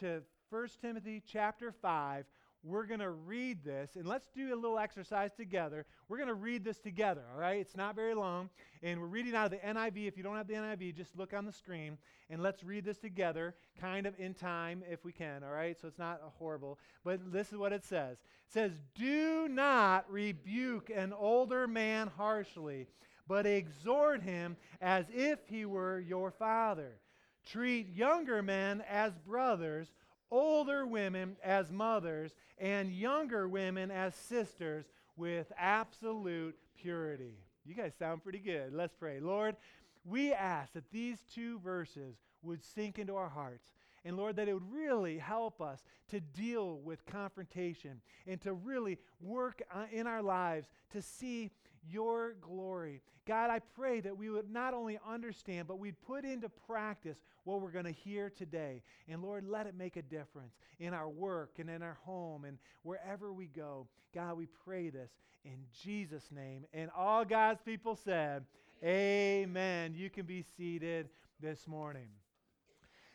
to 0.00 0.22
1 0.50 0.68
Timothy 0.80 1.22
chapter 1.26 1.72
5, 1.72 2.24
we're 2.64 2.86
going 2.86 3.00
to 3.00 3.10
read 3.10 3.64
this, 3.64 3.96
and 3.96 4.06
let's 4.06 4.28
do 4.34 4.52
a 4.52 4.56
little 4.56 4.78
exercise 4.78 5.32
together. 5.32 5.86
We're 6.08 6.16
going 6.16 6.28
to 6.28 6.34
read 6.34 6.64
this 6.64 6.78
together, 6.78 7.22
all 7.32 7.40
right? 7.40 7.60
It's 7.60 7.76
not 7.76 7.94
very 7.94 8.14
long, 8.14 8.50
and 8.82 9.00
we're 9.00 9.06
reading 9.06 9.34
out 9.34 9.46
of 9.46 9.50
the 9.52 9.58
NIV. 9.58 10.08
If 10.08 10.16
you 10.16 10.22
don't 10.22 10.36
have 10.36 10.48
the 10.48 10.54
NIV, 10.54 10.96
just 10.96 11.16
look 11.16 11.32
on 11.32 11.46
the 11.46 11.52
screen, 11.52 11.98
and 12.28 12.42
let's 12.42 12.64
read 12.64 12.84
this 12.84 12.98
together, 12.98 13.54
kind 13.80 14.06
of 14.06 14.14
in 14.18 14.34
time 14.34 14.82
if 14.90 15.04
we 15.04 15.12
can, 15.12 15.44
all 15.44 15.52
right? 15.52 15.78
So 15.80 15.86
it's 15.88 15.98
not 15.98 16.20
horrible, 16.38 16.78
but 17.04 17.32
this 17.32 17.52
is 17.52 17.58
what 17.58 17.72
it 17.72 17.84
says. 17.84 18.18
It 18.48 18.52
says, 18.52 18.72
Do 18.94 19.48
not 19.48 20.10
rebuke 20.10 20.90
an 20.94 21.12
older 21.12 21.68
man 21.68 22.10
harshly, 22.16 22.88
but 23.28 23.46
exhort 23.46 24.22
him 24.22 24.56
as 24.80 25.04
if 25.14 25.38
he 25.46 25.64
were 25.64 26.00
your 26.00 26.30
father. 26.30 26.98
Treat 27.46 27.88
younger 27.94 28.42
men 28.42 28.82
as 28.88 29.12
brothers 29.26 29.88
older 30.30 30.86
women 30.86 31.36
as 31.42 31.70
mothers, 31.70 32.32
and 32.58 32.92
younger 32.92 33.48
women 33.48 33.90
as 33.90 34.14
sisters 34.14 34.86
with 35.16 35.52
absolute 35.58 36.56
purity. 36.80 37.38
You 37.64 37.74
guys 37.74 37.92
sound 37.98 38.22
pretty 38.22 38.38
good. 38.38 38.72
Let's 38.72 38.94
pray. 38.94 39.20
Lord, 39.20 39.56
we 40.04 40.32
ask 40.32 40.72
that 40.72 40.90
these 40.90 41.18
two 41.34 41.58
verses 41.58 42.16
would 42.42 42.64
sink 42.64 42.98
into 42.98 43.16
our 43.16 43.28
hearts. 43.28 43.72
And 44.04 44.16
Lord, 44.16 44.36
that 44.36 44.48
it 44.48 44.54
would 44.54 44.72
really 44.72 45.18
help 45.18 45.60
us 45.60 45.82
to 46.10 46.20
deal 46.20 46.78
with 46.78 47.04
confrontation 47.04 48.00
and 48.26 48.40
to 48.42 48.54
really 48.54 48.98
work 49.20 49.60
uh, 49.74 49.84
in 49.92 50.06
our 50.06 50.22
lives 50.22 50.68
to 50.92 51.02
see 51.02 51.50
your 51.90 52.34
glory. 52.40 53.00
God, 53.26 53.50
I 53.50 53.58
pray 53.76 54.00
that 54.00 54.16
we 54.16 54.30
would 54.30 54.50
not 54.50 54.72
only 54.72 54.98
understand, 55.06 55.68
but 55.68 55.78
we'd 55.78 56.00
put 56.06 56.24
into 56.24 56.48
practice 56.48 57.18
what 57.44 57.60
we're 57.60 57.70
going 57.70 57.84
to 57.84 57.92
hear 57.92 58.30
today. 58.30 58.82
And 59.06 59.22
Lord, 59.22 59.46
let 59.46 59.66
it 59.66 59.74
make 59.76 59.96
a 59.96 60.02
difference 60.02 60.54
in 60.80 60.94
our 60.94 61.08
work 61.08 61.58
and 61.58 61.68
in 61.68 61.82
our 61.82 61.98
home 62.04 62.44
and 62.44 62.58
wherever 62.82 63.32
we 63.32 63.46
go. 63.46 63.86
God, 64.14 64.36
we 64.38 64.46
pray 64.64 64.88
this 64.88 65.10
in 65.44 65.58
Jesus' 65.82 66.30
name. 66.34 66.64
And 66.72 66.90
all 66.96 67.24
God's 67.24 67.60
people 67.62 67.96
said, 67.96 68.44
Amen. 68.82 69.94
You 69.94 70.08
can 70.08 70.24
be 70.24 70.44
seated 70.56 71.08
this 71.40 71.66
morning. 71.66 72.08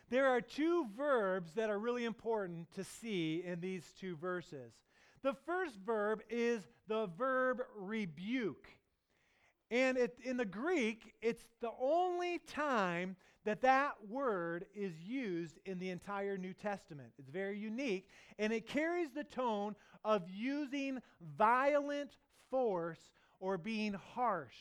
There 0.10 0.28
are 0.28 0.42
two 0.42 0.86
verbs 0.96 1.54
that 1.54 1.70
are 1.70 1.80
really 1.80 2.06
important 2.06 2.72
to 2.76 2.84
see 2.84 3.42
in 3.44 3.62
these 3.62 3.84
two 4.00 4.16
verses. 4.18 4.74
The 5.24 5.34
first 5.46 5.78
verb 5.86 6.22
is 6.30 6.62
the 6.88 7.08
verb 7.18 7.62
rebuke. 7.78 8.68
And 9.72 9.98
it, 9.98 10.20
in 10.24 10.38
the 10.38 10.46
Greek, 10.46 11.14
it's 11.22 11.44
the 11.62 11.72
only 11.80 12.40
time 12.40 13.16
that 13.46 13.62
that 13.62 13.94
word 14.08 14.66
is 14.76 14.94
used 15.00 15.60
in 15.66 15.80
the 15.80 15.90
entire 15.90 16.38
New 16.38 16.54
Testament. 16.54 17.14
It's 17.18 17.30
very 17.30 17.58
unique, 17.58 18.10
and 18.38 18.54
it 18.54 18.68
carries 18.68 19.12
the 19.12 19.24
tone 19.24 19.76
of 20.04 20.30
using 20.30 21.00
violent 21.38 22.18
force 22.50 23.00
or 23.40 23.58
being 23.58 23.94
harsh. 23.94 24.56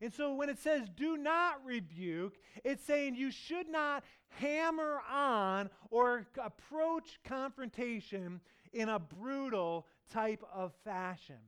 And 0.00 0.12
so 0.12 0.34
when 0.34 0.48
it 0.48 0.58
says 0.58 0.88
do 0.96 1.16
not 1.16 1.64
rebuke, 1.64 2.36
it's 2.64 2.84
saying 2.84 3.16
you 3.16 3.30
should 3.30 3.68
not 3.68 4.04
hammer 4.28 5.00
on 5.10 5.70
or 5.90 6.26
approach 6.40 7.18
confrontation 7.24 8.40
in 8.72 8.88
a 8.88 8.98
brutal 8.98 9.86
type 10.12 10.42
of 10.52 10.72
fashion. 10.84 11.38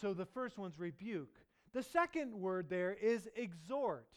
So 0.00 0.14
the 0.14 0.26
first 0.26 0.58
one's 0.58 0.78
rebuke. 0.78 1.36
The 1.72 1.82
second 1.82 2.34
word 2.34 2.68
there 2.68 2.92
is 2.92 3.28
exhort. 3.36 4.08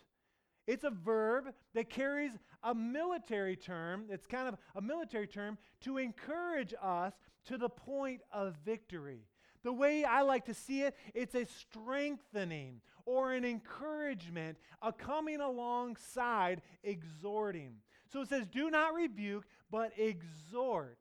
It's 0.66 0.86
a 0.86 0.90
verb 0.90 1.54
that 1.74 1.90
carries 1.90 2.32
a 2.64 2.74
military 2.74 3.58
term, 3.58 4.06
it's 4.10 4.26
kind 4.26 4.48
of 4.48 4.56
a 4.76 4.82
military 4.82 5.28
term, 5.28 5.58
to 5.82 5.98
encourage 5.98 6.74
us 6.82 7.14
to 7.46 7.58
the 7.58 7.70
point 7.70 8.22
of 8.32 8.56
victory. 8.64 9.28
The 9.64 9.74
way 9.74 10.04
I 10.06 10.22
like 10.22 10.46
to 10.46 10.54
see 10.54 10.84
it, 10.84 10.96
it's 11.14 11.36
a 11.36 11.46
strengthening 11.46 12.82
or 13.06 13.34
an 13.34 13.44
encouragement, 13.44 14.58
a 14.82 14.94
coming 14.94 15.42
alongside 15.42 16.62
exhorting. 16.84 17.76
So 18.08 18.22
it 18.22 18.30
says, 18.30 18.48
do 18.48 18.70
not 18.70 18.94
rebuke, 18.94 19.46
but 19.70 19.92
exhort. 19.98 21.00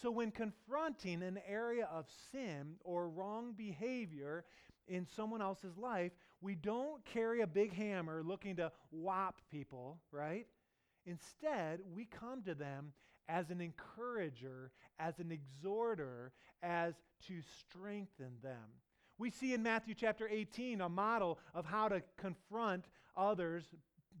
So 0.00 0.10
when 0.10 0.30
confronting 0.30 1.22
an 1.22 1.38
area 1.46 1.88
of 1.92 2.06
sin 2.32 2.76
or 2.84 3.08
wrong 3.08 3.54
behavior, 3.56 4.44
in 4.88 5.06
someone 5.06 5.40
else's 5.40 5.76
life, 5.76 6.12
we 6.40 6.54
don't 6.54 7.04
carry 7.04 7.40
a 7.40 7.46
big 7.46 7.72
hammer 7.72 8.22
looking 8.22 8.56
to 8.56 8.70
whop 8.90 9.40
people, 9.50 9.98
right? 10.10 10.46
Instead, 11.06 11.80
we 11.94 12.04
come 12.04 12.42
to 12.42 12.54
them 12.54 12.92
as 13.28 13.50
an 13.50 13.60
encourager, 13.60 14.70
as 14.98 15.18
an 15.18 15.32
exhorter, 15.32 16.32
as 16.62 16.94
to 17.26 17.40
strengthen 17.58 18.32
them. 18.42 18.80
We 19.16 19.30
see 19.30 19.54
in 19.54 19.62
Matthew 19.62 19.94
chapter 19.94 20.28
18 20.28 20.80
a 20.80 20.88
model 20.88 21.38
of 21.54 21.64
how 21.64 21.88
to 21.88 22.02
confront 22.18 22.86
others, 23.16 23.64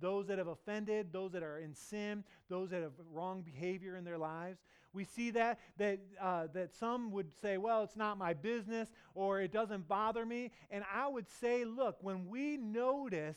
those 0.00 0.26
that 0.28 0.38
have 0.38 0.46
offended, 0.46 1.12
those 1.12 1.32
that 1.32 1.42
are 1.42 1.58
in 1.58 1.74
sin, 1.74 2.24
those 2.48 2.70
that 2.70 2.82
have 2.82 2.92
wrong 3.12 3.42
behavior 3.42 3.96
in 3.96 4.04
their 4.04 4.18
lives. 4.18 4.60
We 4.94 5.04
see 5.04 5.30
that 5.32 5.58
that 5.76 5.98
uh, 6.20 6.46
that 6.54 6.72
some 6.74 7.10
would 7.10 7.32
say, 7.42 7.58
"Well, 7.58 7.82
it's 7.82 7.96
not 7.96 8.16
my 8.16 8.32
business," 8.32 8.90
or 9.14 9.40
"It 9.40 9.52
doesn't 9.52 9.88
bother 9.88 10.24
me." 10.24 10.52
And 10.70 10.84
I 10.92 11.08
would 11.08 11.28
say, 11.28 11.64
look, 11.64 11.96
when 12.00 12.28
we 12.28 12.56
notice 12.56 13.36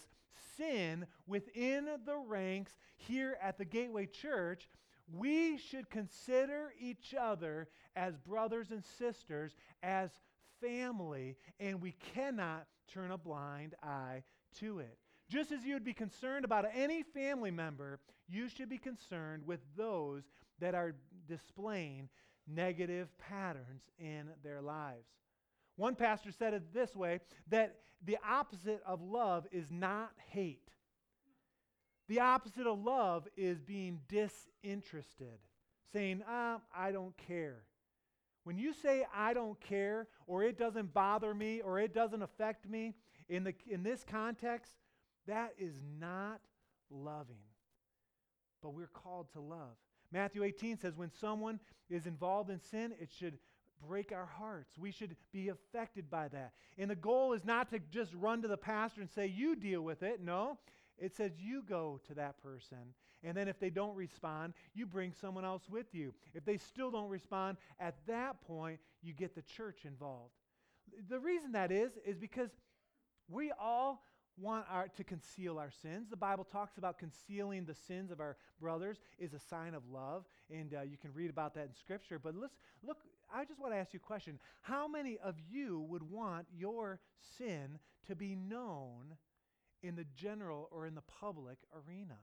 sin 0.55 1.07
within 1.25 1.87
the 2.05 2.17
ranks 2.17 2.73
here 2.95 3.37
at 3.41 3.57
the 3.57 3.65
Gateway 3.65 4.05
Church, 4.05 4.69
we 5.11 5.57
should 5.57 5.89
consider 5.89 6.73
each 6.79 7.15
other 7.19 7.67
as 7.95 8.17
brothers 8.17 8.71
and 8.71 8.83
sisters, 8.83 9.55
as 9.81 10.11
family, 10.61 11.35
and 11.59 11.81
we 11.81 11.93
cannot 12.13 12.67
turn 12.87 13.11
a 13.11 13.17
blind 13.17 13.75
eye 13.81 14.23
to 14.59 14.79
it. 14.79 14.97
Just 15.29 15.51
as 15.51 15.65
you 15.65 15.73
would 15.73 15.83
be 15.83 15.93
concerned 15.93 16.45
about 16.45 16.65
any 16.73 17.03
family 17.03 17.51
member, 17.51 17.99
you 18.29 18.47
should 18.47 18.69
be 18.69 18.77
concerned 18.77 19.43
with 19.45 19.59
those 19.75 20.23
that 20.59 20.75
are 20.75 20.95
displaying 21.27 22.09
negative 22.47 23.09
patterns 23.17 23.83
in 23.99 24.29
their 24.43 24.61
lives. 24.61 25.07
One 25.75 25.95
pastor 25.95 26.31
said 26.31 26.53
it 26.53 26.73
this 26.73 26.95
way 26.95 27.19
that 27.49 27.75
the 28.05 28.17
opposite 28.27 28.81
of 28.85 29.01
love 29.01 29.45
is 29.51 29.71
not 29.71 30.11
hate. 30.29 30.69
The 32.07 32.21
opposite 32.21 32.65
of 32.65 32.83
love 32.83 33.27
is 33.35 33.59
being 33.59 33.99
disinterested, 34.07 35.39
saying, 35.91 36.23
ah, 36.27 36.61
I 36.75 36.91
don't 36.91 37.15
care. 37.17 37.63
When 38.43 38.57
you 38.57 38.73
say, 38.73 39.05
I 39.13 39.33
don't 39.33 39.59
care, 39.59 40.07
or 40.25 40.43
it 40.43 40.57
doesn't 40.57 40.93
bother 40.93 41.33
me, 41.33 41.59
or 41.59 41.79
it 41.79 41.93
doesn't 41.93 42.21
affect 42.21 42.69
me, 42.69 42.95
in, 43.27 43.43
the, 43.43 43.53
in 43.69 43.83
this 43.83 44.05
context, 44.09 44.71
that 45.27 45.53
is 45.59 45.81
not 45.99 46.39
loving. 46.89 47.35
But 48.63 48.73
we're 48.73 48.87
called 48.87 49.27
to 49.33 49.41
love. 49.41 49.75
Matthew 50.11 50.43
18 50.43 50.77
says 50.77 50.95
when 50.95 51.11
someone 51.19 51.59
is 51.89 52.05
involved 52.05 52.49
in 52.49 52.59
sin, 52.59 52.93
it 52.99 53.09
should 53.17 53.37
break 53.87 54.11
our 54.11 54.25
hearts. 54.25 54.77
We 54.77 54.91
should 54.91 55.15
be 55.31 55.49
affected 55.49 56.09
by 56.09 56.27
that. 56.29 56.53
And 56.77 56.89
the 56.89 56.95
goal 56.95 57.33
is 57.33 57.45
not 57.45 57.69
to 57.71 57.79
just 57.91 58.13
run 58.13 58.41
to 58.41 58.47
the 58.47 58.57
pastor 58.57 59.01
and 59.01 59.09
say, 59.09 59.27
You 59.27 59.55
deal 59.55 59.81
with 59.81 60.03
it. 60.03 60.21
No, 60.21 60.57
it 60.97 61.15
says 61.15 61.31
you 61.39 61.63
go 61.67 61.99
to 62.07 62.13
that 62.15 62.41
person. 62.41 62.93
And 63.23 63.35
then 63.35 63.47
if 63.47 63.59
they 63.59 63.69
don't 63.69 63.95
respond, 63.95 64.53
you 64.73 64.85
bring 64.85 65.11
someone 65.11 65.43
else 65.43 65.63
with 65.69 65.93
you. 65.93 66.13
If 66.33 66.45
they 66.45 66.57
still 66.57 66.91
don't 66.91 67.09
respond, 67.09 67.57
at 67.79 67.95
that 68.07 68.41
point, 68.41 68.79
you 69.01 69.13
get 69.13 69.35
the 69.35 69.41
church 69.41 69.85
involved. 69.85 70.33
The 71.09 71.19
reason 71.19 71.51
that 71.53 71.71
is, 71.71 71.91
is 72.05 72.17
because 72.17 72.49
we 73.27 73.51
all 73.59 74.03
want 74.38 74.65
our, 74.70 74.88
to 74.89 75.03
conceal 75.03 75.58
our 75.58 75.72
sins. 75.72 76.10
The 76.10 76.17
Bible 76.17 76.44
talks 76.44 76.77
about 76.77 77.00
concealing 77.00 77.65
the 77.65 77.74
sins 77.74 78.12
of 78.12 78.20
our 78.20 78.38
brothers 78.60 79.00
is 79.17 79.34
a 79.34 79.39
sign 79.39 79.74
of 79.74 79.84
love, 79.91 80.25
and 80.50 80.74
uh, 80.74 80.82
you 80.82 80.98
can 80.98 81.13
read 81.13 81.29
about 81.29 81.56
that 81.56 81.65
in 81.65 81.74
Scripture. 81.74 82.20
But 82.20 82.36
let's 82.36 82.56
look. 82.86 82.98
I 83.34 83.44
just 83.46 83.60
want 83.60 83.74
to 83.74 83.77
ask 83.77 83.94
you 83.94 84.00
a 84.03 84.08
question: 84.08 84.39
How 84.62 84.88
many 84.88 85.17
of 85.24 85.36
you 85.50 85.86
would 85.89 86.03
want 86.03 86.48
your 86.56 87.00
sin 87.38 87.79
to 88.08 88.15
be 88.15 88.36
known 88.36 89.15
in 89.82 89.96
the 89.96 90.06
general 90.15 90.70
or 90.72 90.86
in 90.86 90.96
the 90.96 91.01
public 91.01 91.58
arena? 91.74 92.17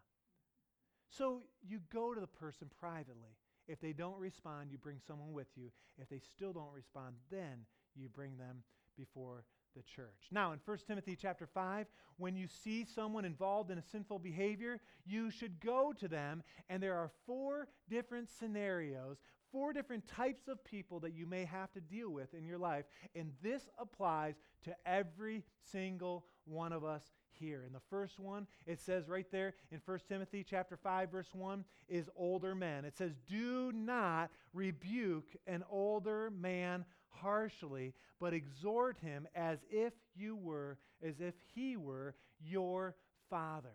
So 1.11 1.42
you 1.66 1.80
go 1.92 2.14
to 2.14 2.21
the 2.21 2.26
person 2.26 2.68
privately. 2.80 3.37
If 3.66 3.80
they 3.80 3.92
don't 3.92 4.18
respond, 4.18 4.71
you 4.71 4.78
bring 4.78 4.99
someone 5.06 5.33
with 5.33 5.47
you. 5.56 5.71
If 5.99 6.09
they 6.09 6.18
still 6.18 6.52
don't 6.52 6.73
respond, 6.75 7.16
then 7.30 7.66
you 7.94 8.09
bring 8.09 8.37
them 8.37 8.62
before 8.97 9.44
the 9.74 9.82
church. 9.82 10.28
Now, 10.30 10.52
in 10.52 10.60
1 10.64 10.78
Timothy 10.86 11.16
chapter 11.20 11.46
5, 11.46 11.86
when 12.16 12.36
you 12.36 12.46
see 12.46 12.84
someone 12.84 13.24
involved 13.24 13.70
in 13.70 13.78
a 13.78 13.82
sinful 13.82 14.20
behavior, 14.20 14.80
you 15.04 15.30
should 15.30 15.60
go 15.60 15.92
to 15.98 16.08
them, 16.08 16.42
and 16.68 16.82
there 16.82 16.94
are 16.94 17.10
four 17.26 17.68
different 17.88 18.28
scenarios, 18.28 19.18
four 19.50 19.72
different 19.72 20.06
types 20.06 20.48
of 20.48 20.64
people 20.64 21.00
that 21.00 21.14
you 21.14 21.26
may 21.26 21.44
have 21.44 21.72
to 21.72 21.80
deal 21.80 22.10
with 22.10 22.34
in 22.34 22.44
your 22.44 22.58
life, 22.58 22.84
and 23.14 23.32
this 23.42 23.68
applies 23.78 24.34
to 24.64 24.74
every 24.86 25.44
single 25.70 26.24
one 26.44 26.72
of 26.72 26.84
us 26.84 27.02
here. 27.30 27.62
And 27.64 27.74
the 27.74 27.80
first 27.90 28.18
one, 28.18 28.46
it 28.66 28.80
says 28.80 29.08
right 29.08 29.26
there 29.30 29.54
in 29.70 29.80
1 29.84 29.98
Timothy 30.08 30.44
chapter 30.48 30.76
5 30.76 31.10
verse 31.10 31.28
1 31.32 31.64
is 31.88 32.08
older 32.16 32.54
men. 32.54 32.84
It 32.84 32.96
says, 32.96 33.14
"Do 33.26 33.72
not 33.72 34.30
rebuke 34.52 35.36
an 35.46 35.64
older 35.68 36.30
man 36.30 36.84
harshly, 37.21 37.94
but 38.18 38.35
exhort 38.35 38.97
him 38.99 39.26
as 39.35 39.59
if 39.71 39.92
you 40.14 40.37
were 40.37 40.78
as 41.02 41.21
if 41.21 41.35
he 41.54 41.76
were 41.76 42.14
your 42.40 42.97
father." 43.28 43.75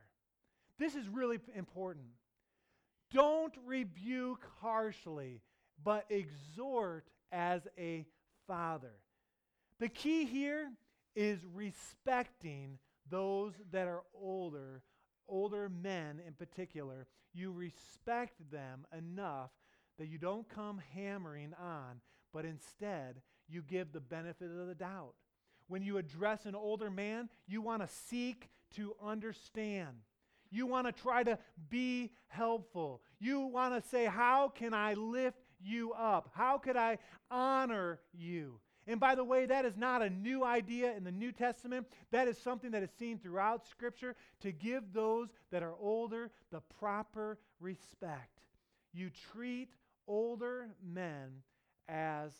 This 0.77 0.95
is 0.95 1.07
really 1.07 1.39
important. 1.55 2.07
Don't 3.11 3.55
rebuke 3.65 4.45
harshly, 4.59 5.41
but 5.83 6.09
exhort 6.09 7.09
as 7.31 7.67
a 7.77 8.05
father. 8.47 8.95
The 9.79 9.89
key 9.89 10.25
here 10.25 10.71
is 11.15 11.43
respecting 11.45 12.79
those 13.09 13.53
that 13.71 13.87
are 13.87 14.03
older, 14.13 14.83
older 15.27 15.69
men 15.69 16.19
in 16.19 16.33
particular. 16.33 17.07
You 17.33 17.51
respect 17.51 18.51
them 18.51 18.85
enough 18.95 19.51
that 19.97 20.07
you 20.07 20.17
don't 20.17 20.47
come 20.47 20.81
hammering 20.93 21.53
on, 21.55 22.01
but 22.33 22.45
instead 22.45 23.21
you 23.47 23.61
give 23.61 23.91
the 23.91 23.99
benefit 23.99 24.49
of 24.51 24.67
the 24.67 24.75
doubt. 24.75 25.13
When 25.67 25.83
you 25.83 25.97
address 25.97 26.45
an 26.45 26.55
older 26.55 26.89
man, 26.89 27.29
you 27.47 27.61
want 27.61 27.81
to 27.81 27.93
seek 28.09 28.49
to 28.75 28.95
understand. 29.03 29.97
You 30.51 30.65
want 30.65 30.87
to 30.87 30.93
try 31.03 31.23
to 31.23 31.37
be 31.69 32.11
helpful. 32.27 33.01
You 33.19 33.41
want 33.41 33.81
to 33.81 33.87
say, 33.89 34.05
How 34.05 34.49
can 34.49 34.73
I 34.73 34.95
lift 34.95 35.37
you 35.61 35.93
up? 35.93 36.31
How 36.33 36.57
could 36.57 36.75
I 36.75 36.97
honor 37.29 37.99
you? 38.13 38.59
And 38.87 38.99
by 38.99 39.13
the 39.13 39.23
way, 39.23 39.45
that 39.45 39.65
is 39.65 39.77
not 39.77 40.01
a 40.01 40.09
new 40.09 40.43
idea 40.43 40.95
in 40.95 41.03
the 41.03 41.11
New 41.11 41.31
Testament. 41.31 41.85
That 42.11 42.27
is 42.27 42.39
something 42.39 42.71
that 42.71 42.81
is 42.81 42.89
seen 42.97 43.19
throughout 43.19 43.67
Scripture 43.67 44.15
to 44.41 44.51
give 44.51 44.93
those 44.93 45.29
that 45.51 45.61
are 45.61 45.75
older 45.79 46.31
the 46.51 46.61
proper 46.79 47.37
respect. 47.59 48.39
You 48.91 49.11
treat 49.31 49.69
older 50.07 50.69
men 50.83 51.43
as 51.89 52.31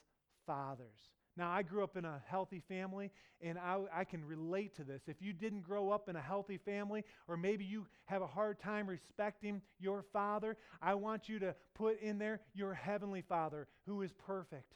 fathers. 0.45 0.99
Now, 1.37 1.49
I 1.51 1.61
grew 1.61 1.83
up 1.83 1.95
in 1.95 2.03
a 2.03 2.21
healthy 2.27 2.61
family, 2.67 3.11
and 3.41 3.57
I, 3.57 3.79
I, 3.93 4.03
can 4.03 4.25
relate 4.25 4.75
to 4.75 4.83
this. 4.83 5.03
If 5.07 5.21
you 5.21 5.31
didn't 5.31 5.61
grow 5.61 5.89
up 5.89 6.09
in 6.09 6.17
a 6.17 6.21
healthy 6.21 6.57
family, 6.57 7.05
or 7.29 7.37
maybe 7.37 7.63
you 7.63 7.87
have 8.05 8.21
a 8.21 8.27
hard 8.27 8.59
time 8.59 8.87
respecting 8.87 9.61
your 9.79 10.03
father, 10.11 10.57
I 10.81 10.95
want 10.95 11.29
you 11.29 11.39
to 11.39 11.55
put 11.75 12.01
in 12.01 12.17
there 12.17 12.41
your 12.53 12.73
heavenly 12.73 13.21
father 13.21 13.67
who 13.85 14.01
is 14.01 14.11
perfect. 14.11 14.73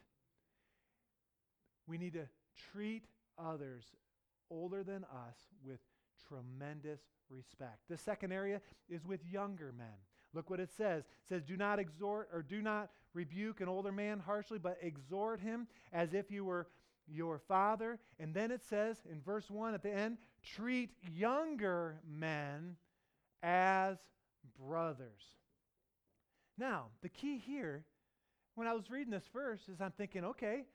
We 1.85 1.97
need 1.97 2.13
to 2.13 2.29
treat 2.71 3.03
others 3.37 3.83
older 4.49 4.83
than 4.83 5.03
us 5.03 5.35
with 5.65 5.79
tremendous 6.29 7.01
respect. 7.29 7.79
The 7.89 7.97
second 7.97 8.31
area 8.31 8.61
is 8.87 9.05
with 9.05 9.19
younger 9.25 9.73
men. 9.77 9.87
Look 10.33 10.49
what 10.49 10.59
it 10.59 10.71
says. 10.75 11.03
It 11.03 11.29
says, 11.29 11.43
Do 11.43 11.57
not 11.57 11.79
exhort 11.79 12.29
or 12.33 12.41
do 12.41 12.61
not 12.61 12.89
rebuke 13.13 13.61
an 13.61 13.67
older 13.67 13.91
man 13.91 14.19
harshly, 14.19 14.57
but 14.59 14.77
exhort 14.81 15.39
him 15.39 15.67
as 15.91 16.13
if 16.13 16.31
you 16.31 16.45
were 16.45 16.67
your 17.07 17.39
father. 17.39 17.99
And 18.19 18.33
then 18.33 18.51
it 18.51 18.63
says 18.69 18.97
in 19.09 19.21
verse 19.21 19.49
1 19.49 19.73
at 19.73 19.83
the 19.83 19.93
end, 19.93 20.17
treat 20.43 20.91
younger 21.13 21.99
men 22.07 22.75
as 23.41 23.97
brothers. 24.59 25.23
Now, 26.57 26.85
the 27.01 27.09
key 27.09 27.37
here, 27.37 27.83
when 28.55 28.67
I 28.67 28.73
was 28.73 28.89
reading 28.89 29.11
this 29.11 29.27
verse, 29.33 29.61
is 29.67 29.81
I'm 29.81 29.91
thinking, 29.91 30.23
okay, 30.25 30.65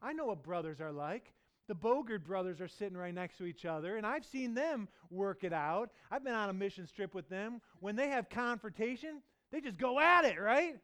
I 0.00 0.12
know 0.12 0.26
what 0.26 0.42
brothers 0.42 0.80
are 0.80 0.92
like. 0.92 1.32
The 1.72 1.88
Bogard 1.88 2.24
brothers 2.24 2.60
are 2.60 2.68
sitting 2.68 2.98
right 2.98 3.14
next 3.14 3.38
to 3.38 3.46
each 3.46 3.64
other, 3.64 3.96
and 3.96 4.04
I've 4.04 4.26
seen 4.26 4.52
them 4.52 4.88
work 5.08 5.42
it 5.42 5.54
out. 5.54 5.88
I've 6.10 6.22
been 6.22 6.34
on 6.34 6.50
a 6.50 6.52
mission 6.52 6.86
trip 6.94 7.14
with 7.14 7.30
them. 7.30 7.62
When 7.80 7.96
they 7.96 8.08
have 8.08 8.28
confrontation, 8.28 9.22
they 9.50 9.62
just 9.62 9.78
go 9.78 9.98
at 9.98 10.26
it, 10.26 10.38
right? 10.38 10.78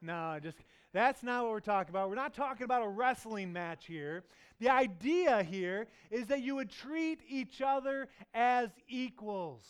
No, 0.00 0.38
just 0.42 0.56
that's 0.94 1.22
not 1.22 1.42
what 1.42 1.52
we're 1.52 1.60
talking 1.60 1.90
about. 1.90 2.08
We're 2.08 2.14
not 2.14 2.32
talking 2.32 2.64
about 2.64 2.82
a 2.82 2.88
wrestling 2.88 3.52
match 3.52 3.84
here. 3.84 4.24
The 4.60 4.70
idea 4.70 5.42
here 5.42 5.88
is 6.10 6.28
that 6.28 6.40
you 6.40 6.54
would 6.54 6.70
treat 6.70 7.20
each 7.28 7.60
other 7.60 8.08
as 8.32 8.70
equals. 8.88 9.62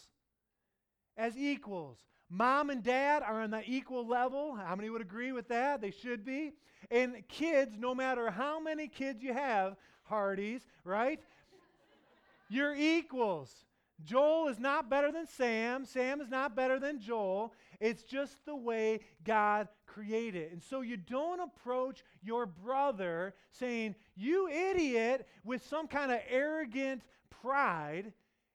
As 1.17 1.37
equals. 1.37 1.99
Mom 2.29 2.71
and 2.71 2.85
dad 2.85 3.25
are 3.25 3.41
on 3.41 3.51
the 3.51 3.65
equal 3.67 4.07
level. 4.07 4.55
How 4.55 4.77
many 4.77 4.89
would 4.89 5.03
agree 5.03 5.33
with 5.33 5.49
that? 5.49 5.81
They 5.81 5.91
should 5.91 6.25
be. 6.25 6.53
And 6.93 7.27
kids, 7.29 7.77
no 7.77 7.93
matter 7.93 8.31
how 8.31 8.61
many 8.61 8.87
kids 8.87 9.21
you 9.21 9.33
have, 9.33 9.77
Hardys, 10.11 10.67
right? 10.85 11.21
You're 12.49 12.75
equals. 12.75 13.55
Joel 14.05 14.49
is 14.49 14.59
not 14.59 14.91
better 14.91 15.13
than 15.13 15.27
Sam. 15.27 15.85
Sam 15.85 16.21
is 16.21 16.29
not 16.29 16.57
better 16.57 16.81
than 16.81 17.01
Joel. 17.01 17.55
It's 17.79 18.03
just 18.03 18.45
the 18.45 18.57
way 18.57 19.01
God 19.25 19.69
created. 19.87 20.51
And 20.51 20.63
so 20.63 20.81
you 20.81 20.97
don't 20.97 21.41
approach 21.41 22.03
your 22.23 22.45
brother 22.45 23.35
saying, 23.53 23.95
You 24.17 24.49
idiot, 24.49 25.29
with 25.45 25.65
some 25.65 25.87
kind 25.87 26.11
of 26.11 26.19
arrogant 26.29 27.03
pride. 27.31 28.13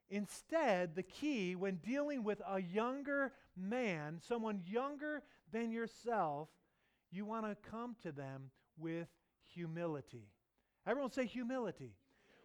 Instead, 0.09 0.93
the 0.93 1.03
key 1.03 1.55
when 1.55 1.75
dealing 1.77 2.23
with 2.23 2.41
a 2.47 2.61
younger 2.61 3.31
man, 3.55 4.19
someone 4.27 4.61
younger 4.67 5.23
than 5.53 5.71
yourself, 5.71 6.49
you 7.11 7.25
want 7.25 7.45
to 7.45 7.69
come 7.69 7.95
to 8.03 8.11
them 8.11 8.51
with 8.77 9.07
humility. 9.53 10.27
Everyone 10.87 11.11
say 11.11 11.25
humility. 11.25 11.93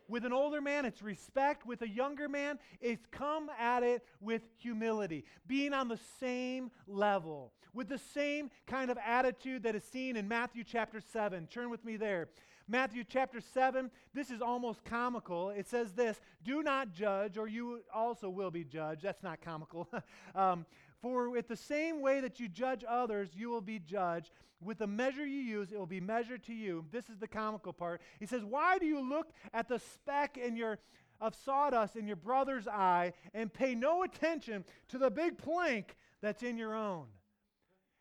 With 0.09 0.25
an 0.25 0.33
older 0.33 0.61
man, 0.61 0.85
it's 0.85 1.03
respect. 1.03 1.65
With 1.65 1.83
a 1.83 1.89
younger 1.89 2.29
man, 2.29 2.59
it's 2.81 3.07
come 3.13 3.49
at 3.59 3.85
it 3.85 4.05
with 4.21 4.43
humility, 4.57 5.25
being 5.47 5.73
on 5.73 5.87
the 5.87 6.01
same 6.19 6.73
level, 6.89 7.53
with 7.73 7.89
the 7.89 7.99
same 7.99 8.51
kind 8.67 8.91
of 8.91 8.99
attitude 8.99 9.63
that 9.63 9.77
is 9.77 9.85
seen 9.85 10.17
in 10.17 10.27
Matthew 10.27 10.65
chapter 10.65 11.01
7. 11.01 11.47
Turn 11.47 11.71
with 11.71 11.85
me 11.85 11.97
there. 11.97 12.29
Matthew 12.67 13.03
chapter 13.03 13.41
7, 13.41 13.91
this 14.15 14.31
is 14.31 14.41
almost 14.41 14.85
comical. 14.85 15.51
It 15.51 15.69
says 15.69 15.93
this 15.93 16.21
Do 16.45 16.63
not 16.63 16.93
judge, 16.93 17.37
or 17.37 17.49
you 17.49 17.81
also 17.93 18.31
will 18.31 18.51
be 18.51 18.65
judged. 18.65 19.03
That's 19.03 19.23
not 19.23 19.41
comical. 19.41 19.89
um, 20.35 20.67
for 21.01 21.31
with 21.31 21.49
the 21.49 21.57
same 21.57 22.01
way 22.01 22.21
that 22.21 22.41
you 22.41 22.49
judge 22.49 22.85
others, 22.89 23.31
you 23.35 23.49
will 23.51 23.61
be 23.61 23.79
judged. 23.79 24.31
With 24.63 24.79
the 24.79 24.87
measure 24.87 25.27
you 25.27 25.41
use, 25.41 25.73
it 25.73 25.79
will 25.79 25.87
be 25.87 26.01
measured 26.01 26.45
to 26.45 26.53
you. 26.53 26.85
This 26.93 27.09
is 27.09 27.19
the 27.19 27.29
comical 27.29 27.73
part. 27.73 28.03
He 28.19 28.27
says, 28.27 28.45
Why 28.45 28.79
do 28.79 28.87
you 28.87 29.01
look 29.01 29.33
at 29.55 29.69
the 29.69 29.79
speck 29.79 30.37
in 30.37 30.57
your 30.57 30.79
of 31.21 31.35
sawdust 31.35 31.97
in 31.97 32.07
your 32.07 32.17
brother's 32.17 32.67
eye 32.67 33.13
and 33.35 33.53
pay 33.53 33.75
no 33.75 34.03
attention 34.03 34.65
to 34.89 34.99
the 34.99 35.11
big 35.11 35.39
plank 35.39 35.97
that's 36.21 36.43
in 36.43 36.57
your 36.57 36.75
own? 36.75 37.07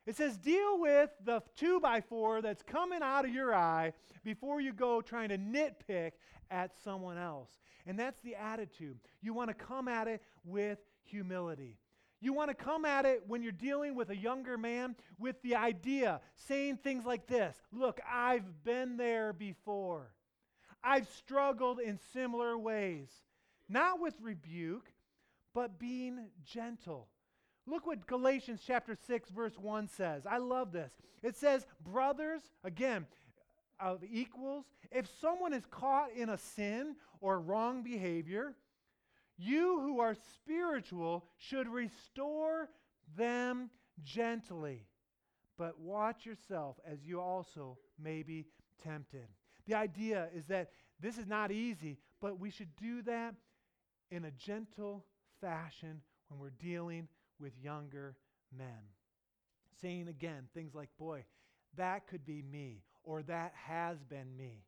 It 0.05 0.15
says, 0.15 0.38
deal 0.38 0.79
with 0.79 1.12
the 1.23 1.43
two 1.55 1.79
by 1.79 2.01
four 2.01 2.41
that's 2.41 2.63
coming 2.63 3.03
out 3.03 3.25
of 3.25 3.31
your 3.31 3.53
eye 3.53 3.93
before 4.23 4.59
you 4.59 4.73
go 4.73 5.01
trying 5.01 5.29
to 5.29 5.38
nitpick 5.38 6.13
at 6.49 6.71
someone 6.83 7.19
else. 7.19 7.49
And 7.85 7.99
that's 7.99 8.19
the 8.21 8.35
attitude. 8.35 8.97
You 9.21 9.35
want 9.35 9.49
to 9.49 9.53
come 9.53 9.88
at 9.88 10.07
it 10.07 10.23
with 10.43 10.79
humility. 11.03 11.77
You 12.21 12.34
want 12.34 12.49
to 12.49 12.55
come 12.55 12.84
at 12.86 13.05
it 13.05 13.23
when 13.27 13.41
you're 13.41 13.51
dealing 13.51 13.95
with 13.95 14.10
a 14.10 14.15
younger 14.15 14.58
man 14.58 14.95
with 15.17 15.41
the 15.41 15.55
idea, 15.55 16.19
saying 16.36 16.77
things 16.77 17.05
like 17.05 17.27
this 17.27 17.55
Look, 17.71 17.99
I've 18.10 18.63
been 18.63 18.97
there 18.97 19.34
before. 19.34 20.12
I've 20.84 21.10
struggled 21.10 21.79
in 21.79 21.99
similar 22.13 22.58
ways. 22.58 23.10
Not 23.67 23.99
with 23.99 24.15
rebuke, 24.21 24.91
but 25.53 25.79
being 25.79 26.27
gentle. 26.43 27.08
Look 27.67 27.86
what 27.86 28.08
Galatians 28.08 28.62
chapter 28.65 28.97
6 29.08 29.29
verse 29.29 29.58
1 29.60 29.88
says. 29.89 30.25
I 30.25 30.38
love 30.38 30.71
this. 30.71 30.91
It 31.21 31.36
says, 31.36 31.67
"Brothers, 31.82 32.41
again, 32.63 33.05
of 33.79 34.03
equals, 34.03 34.65
if 34.91 35.08
someone 35.19 35.53
is 35.53 35.65
caught 35.67 36.12
in 36.12 36.29
a 36.29 36.38
sin 36.38 36.95
or 37.21 37.39
wrong 37.39 37.84
behavior, 37.84 38.55
you 39.39 39.80
who 39.82 39.99
are 39.99 40.15
spiritual 40.36 41.25
should 41.38 41.67
restore 41.67 42.69
them 43.17 43.69
gently, 44.04 44.86
but 45.58 45.80
watch 45.80 46.25
yourself 46.25 46.78
as 46.86 46.99
you 47.04 47.19
also 47.21 47.78
may 48.02 48.21
be 48.23 48.45
tempted. 48.84 49.28
The 49.65 49.75
idea 49.75 50.30
is 50.36 50.45
that 50.47 50.71
this 50.99 51.17
is 51.17 51.28
not 51.28 51.52
easy, 51.52 51.97
but 52.21 52.39
we 52.39 52.49
should 52.49 52.75
do 52.75 53.02
that 53.04 53.36
in 54.12 54.25
a 54.25 54.32
gentle 54.32 55.06
fashion 55.39 56.02
when 56.28 56.39
we're 56.39 56.49
dealing 56.49 57.08
with 57.39 57.54
younger 57.62 58.17
men. 58.56 58.67
Saying 59.82 60.08
again 60.10 60.47
things 60.54 60.75
like, 60.75 60.89
boy, 60.97 61.23
that 61.78 62.08
could 62.08 62.25
be 62.25 62.41
me, 62.41 62.84
or 63.04 63.21
that 63.23 63.54
has 63.56 64.04
been 64.04 64.36
me. 64.36 64.65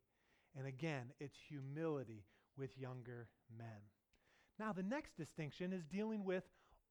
And 0.56 0.66
again, 0.66 1.12
it's 1.20 1.36
humility 1.48 2.24
with 2.56 2.78
younger 2.78 3.28
men. 3.58 3.66
Now, 4.58 4.72
the 4.72 4.82
next 4.82 5.16
distinction 5.16 5.72
is 5.72 5.84
dealing 5.84 6.24
with 6.24 6.44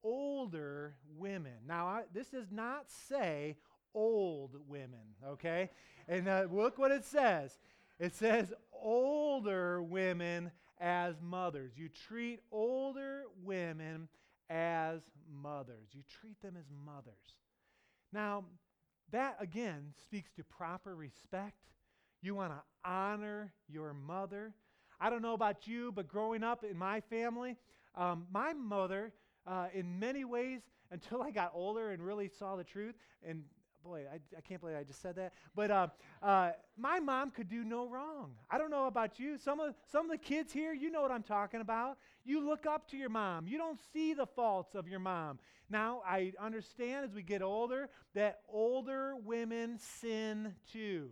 older 0.04 0.96
women. 1.18 1.54
Now, 1.68 1.88
I, 1.88 2.04
this 2.14 2.28
does 2.28 2.52
not 2.52 2.90
say 2.90 3.58
old 3.94 4.56
women, 4.68 5.16
okay? 5.26 5.70
and 6.08 6.28
uh, 6.28 6.48
look 6.52 6.78
what 6.78 6.92
it 6.92 7.06
says 7.06 7.58
it 8.00 8.16
says 8.16 8.52
older 8.74 9.82
women 9.82 10.52
as 10.80 11.16
mothers. 11.22 11.74
You 11.76 11.88
treat 11.88 12.40
older 12.52 13.26
women 13.44 14.08
as 14.50 15.02
mothers. 15.32 15.90
You 15.92 16.02
treat 16.20 16.42
them 16.42 16.56
as 16.58 16.66
mothers. 16.84 17.14
Now, 18.12 18.46
that 19.12 19.38
again 19.40 19.94
speaks 20.02 20.32
to 20.34 20.44
proper 20.44 20.96
respect. 20.96 21.58
You 22.24 22.34
want 22.34 22.54
to 22.54 22.90
honor 22.90 23.54
your 23.70 23.94
mother. 23.94 24.54
I 25.02 25.10
don't 25.10 25.24
know 25.24 25.34
about 25.34 25.68
you, 25.68 25.92
but 25.92 26.08
growing 26.08 26.44
up 26.44 26.64
in 26.64 26.78
my 26.78 27.02
family, 27.02 27.58
um, 27.96 28.28
my 28.32 28.54
mother, 28.54 29.12
uh, 29.48 29.68
in 29.74 30.00
many 30.00 30.24
ways, 30.24 30.62
until 30.92 31.24
I 31.24 31.32
got 31.32 31.52
older 31.56 31.90
and 31.90 32.06
really 32.06 32.30
saw 32.30 32.56
the 32.56 32.64
truth, 32.64 32.94
and 33.28 33.44
boy, 33.84 34.04
I, 34.12 34.20
I 34.38 34.42
can't 34.42 34.62
believe 34.62 34.76
I 34.78 34.84
just 34.84 35.02
said 35.02 35.16
that. 35.16 35.34
But 35.56 35.72
uh, 35.72 35.88
uh, 36.22 36.52
my 36.78 37.00
mom 37.00 37.32
could 37.32 37.50
do 37.50 37.64
no 37.64 37.88
wrong. 37.88 38.34
I 38.50 38.60
don't 38.60 38.70
know 38.70 38.86
about 38.86 39.20
you. 39.20 39.38
Some 39.38 39.60
of, 39.60 39.74
some 39.92 40.06
of 40.06 40.12
the 40.12 40.24
kids 40.24 40.54
here, 40.54 40.72
you 40.72 40.92
know 40.92 41.02
what 41.02 41.12
I'm 41.12 41.24
talking 41.24 41.62
about. 41.62 41.98
You 42.24 42.46
look 42.46 42.68
up 42.68 42.88
to 42.92 42.98
your 42.98 43.10
mom, 43.10 43.48
you 43.48 43.58
don't 43.58 43.80
see 43.92 44.14
the 44.14 44.28
faults 44.28 44.76
of 44.76 44.88
your 44.88 45.00
mom. 45.00 45.40
Now, 45.68 46.04
I 46.06 46.34
understand 46.40 47.06
as 47.06 47.16
we 47.16 47.24
get 47.24 47.42
older 47.42 47.90
that 48.14 48.42
older 48.48 49.16
women 49.16 49.80
sin 49.80 50.54
too. 50.72 51.10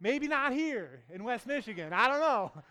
Maybe 0.00 0.28
not 0.28 0.52
here 0.52 1.02
in 1.12 1.24
West 1.24 1.46
Michigan. 1.46 1.92
I 1.92 2.08
don't 2.08 2.20
know. 2.20 2.52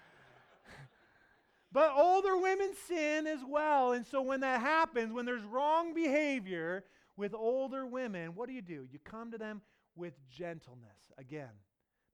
But 1.69 1.91
older 1.95 2.37
women 2.37 2.71
sin 2.87 3.27
as 3.27 3.41
well. 3.47 3.91
And 3.91 4.05
so 4.05 4.21
when 4.21 4.39
that 4.39 4.61
happens, 4.61 5.13
when 5.13 5.25
there's 5.25 5.43
wrong 5.43 5.93
behavior 5.93 6.85
with 7.17 7.33
older 7.33 7.85
women, 7.85 8.35
what 8.35 8.47
do 8.47 8.53
you 8.53 8.61
do? 8.61 8.87
You 8.91 8.99
come 9.03 9.31
to 9.31 9.37
them 9.37 9.61
with 9.95 10.13
gentleness. 10.29 11.11
Again, 11.17 11.51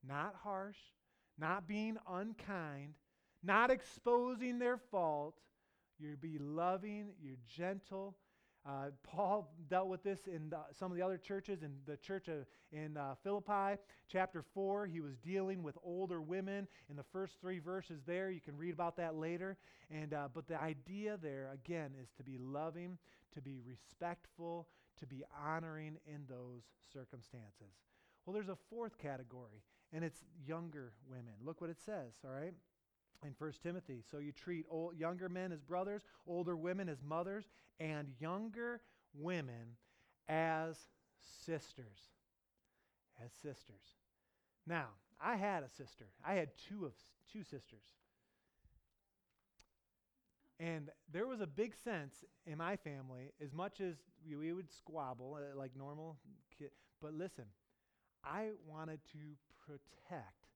not 0.05 0.35
harsh, 0.43 0.77
not 1.37 1.67
being 1.67 1.97
unkind, 2.09 2.95
not 3.43 3.69
exposing 3.69 4.59
their 4.59 4.77
fault. 4.77 5.35
You 5.99 6.17
be 6.17 6.39
loving, 6.39 7.11
you're 7.21 7.37
gentle, 7.47 8.15
uh, 8.65 8.91
Paul 9.03 9.51
dealt 9.69 9.87
with 9.87 10.03
this 10.03 10.19
in 10.27 10.49
the, 10.49 10.59
some 10.77 10.89
of 10.91 10.97
the 10.97 11.03
other 11.03 11.17
churches. 11.17 11.63
In 11.63 11.73
the 11.85 11.97
church 11.97 12.29
of, 12.29 12.45
in 12.71 12.95
uh, 12.95 13.15
Philippi, 13.23 13.81
chapter 14.07 14.43
4, 14.53 14.85
he 14.85 15.01
was 15.01 15.17
dealing 15.17 15.63
with 15.63 15.77
older 15.83 16.21
women. 16.21 16.67
In 16.89 16.95
the 16.95 17.03
first 17.03 17.41
three 17.41 17.59
verses 17.59 18.01
there, 18.05 18.29
you 18.29 18.39
can 18.39 18.57
read 18.57 18.73
about 18.73 18.95
that 18.97 19.15
later. 19.15 19.57
And, 19.91 20.13
uh, 20.13 20.29
but 20.33 20.47
the 20.47 20.61
idea 20.61 21.17
there, 21.21 21.49
again, 21.53 21.91
is 22.01 22.09
to 22.17 22.23
be 22.23 22.37
loving, 22.37 22.97
to 23.33 23.41
be 23.41 23.59
respectful, 23.67 24.67
to 24.99 25.05
be 25.05 25.23
honoring 25.45 25.97
in 26.07 26.21
those 26.29 26.63
circumstances. 26.93 27.73
Well, 28.25 28.33
there's 28.33 28.49
a 28.49 28.57
fourth 28.69 28.97
category, 28.97 29.61
and 29.91 30.05
it's 30.05 30.23
younger 30.47 30.93
women. 31.09 31.33
Look 31.43 31.59
what 31.59 31.69
it 31.69 31.81
says, 31.85 32.13
all 32.23 32.31
right? 32.31 32.53
In 33.23 33.33
1 33.37 33.53
Timothy. 33.61 34.03
So 34.09 34.17
you 34.17 34.31
treat 34.31 34.65
old, 34.69 34.97
younger 34.97 35.29
men 35.29 35.51
as 35.51 35.61
brothers, 35.61 36.01
older 36.27 36.55
women 36.55 36.89
as 36.89 37.01
mothers, 37.03 37.45
and 37.79 38.07
younger 38.19 38.81
women 39.13 39.77
as 40.27 40.77
sisters. 41.45 42.11
As 43.23 43.31
sisters. 43.41 43.97
Now, 44.65 44.87
I 45.21 45.35
had 45.35 45.63
a 45.63 45.69
sister. 45.69 46.05
I 46.25 46.33
had 46.33 46.49
two 46.69 46.85
of 46.85 46.93
two 47.31 47.43
sisters. 47.43 47.83
And 50.59 50.89
there 51.11 51.27
was 51.27 51.41
a 51.41 51.47
big 51.47 51.73
sense 51.83 52.23
in 52.45 52.57
my 52.57 52.75
family, 52.75 53.31
as 53.41 53.53
much 53.53 53.81
as 53.81 53.95
we, 54.25 54.35
we 54.35 54.53
would 54.53 54.71
squabble 54.71 55.37
uh, 55.37 55.57
like 55.57 55.71
normal 55.75 56.17
kid, 56.57 56.69
but 57.01 57.13
listen, 57.13 57.45
I 58.23 58.51
wanted 58.65 58.99
to 59.11 59.17
protect 59.65 60.47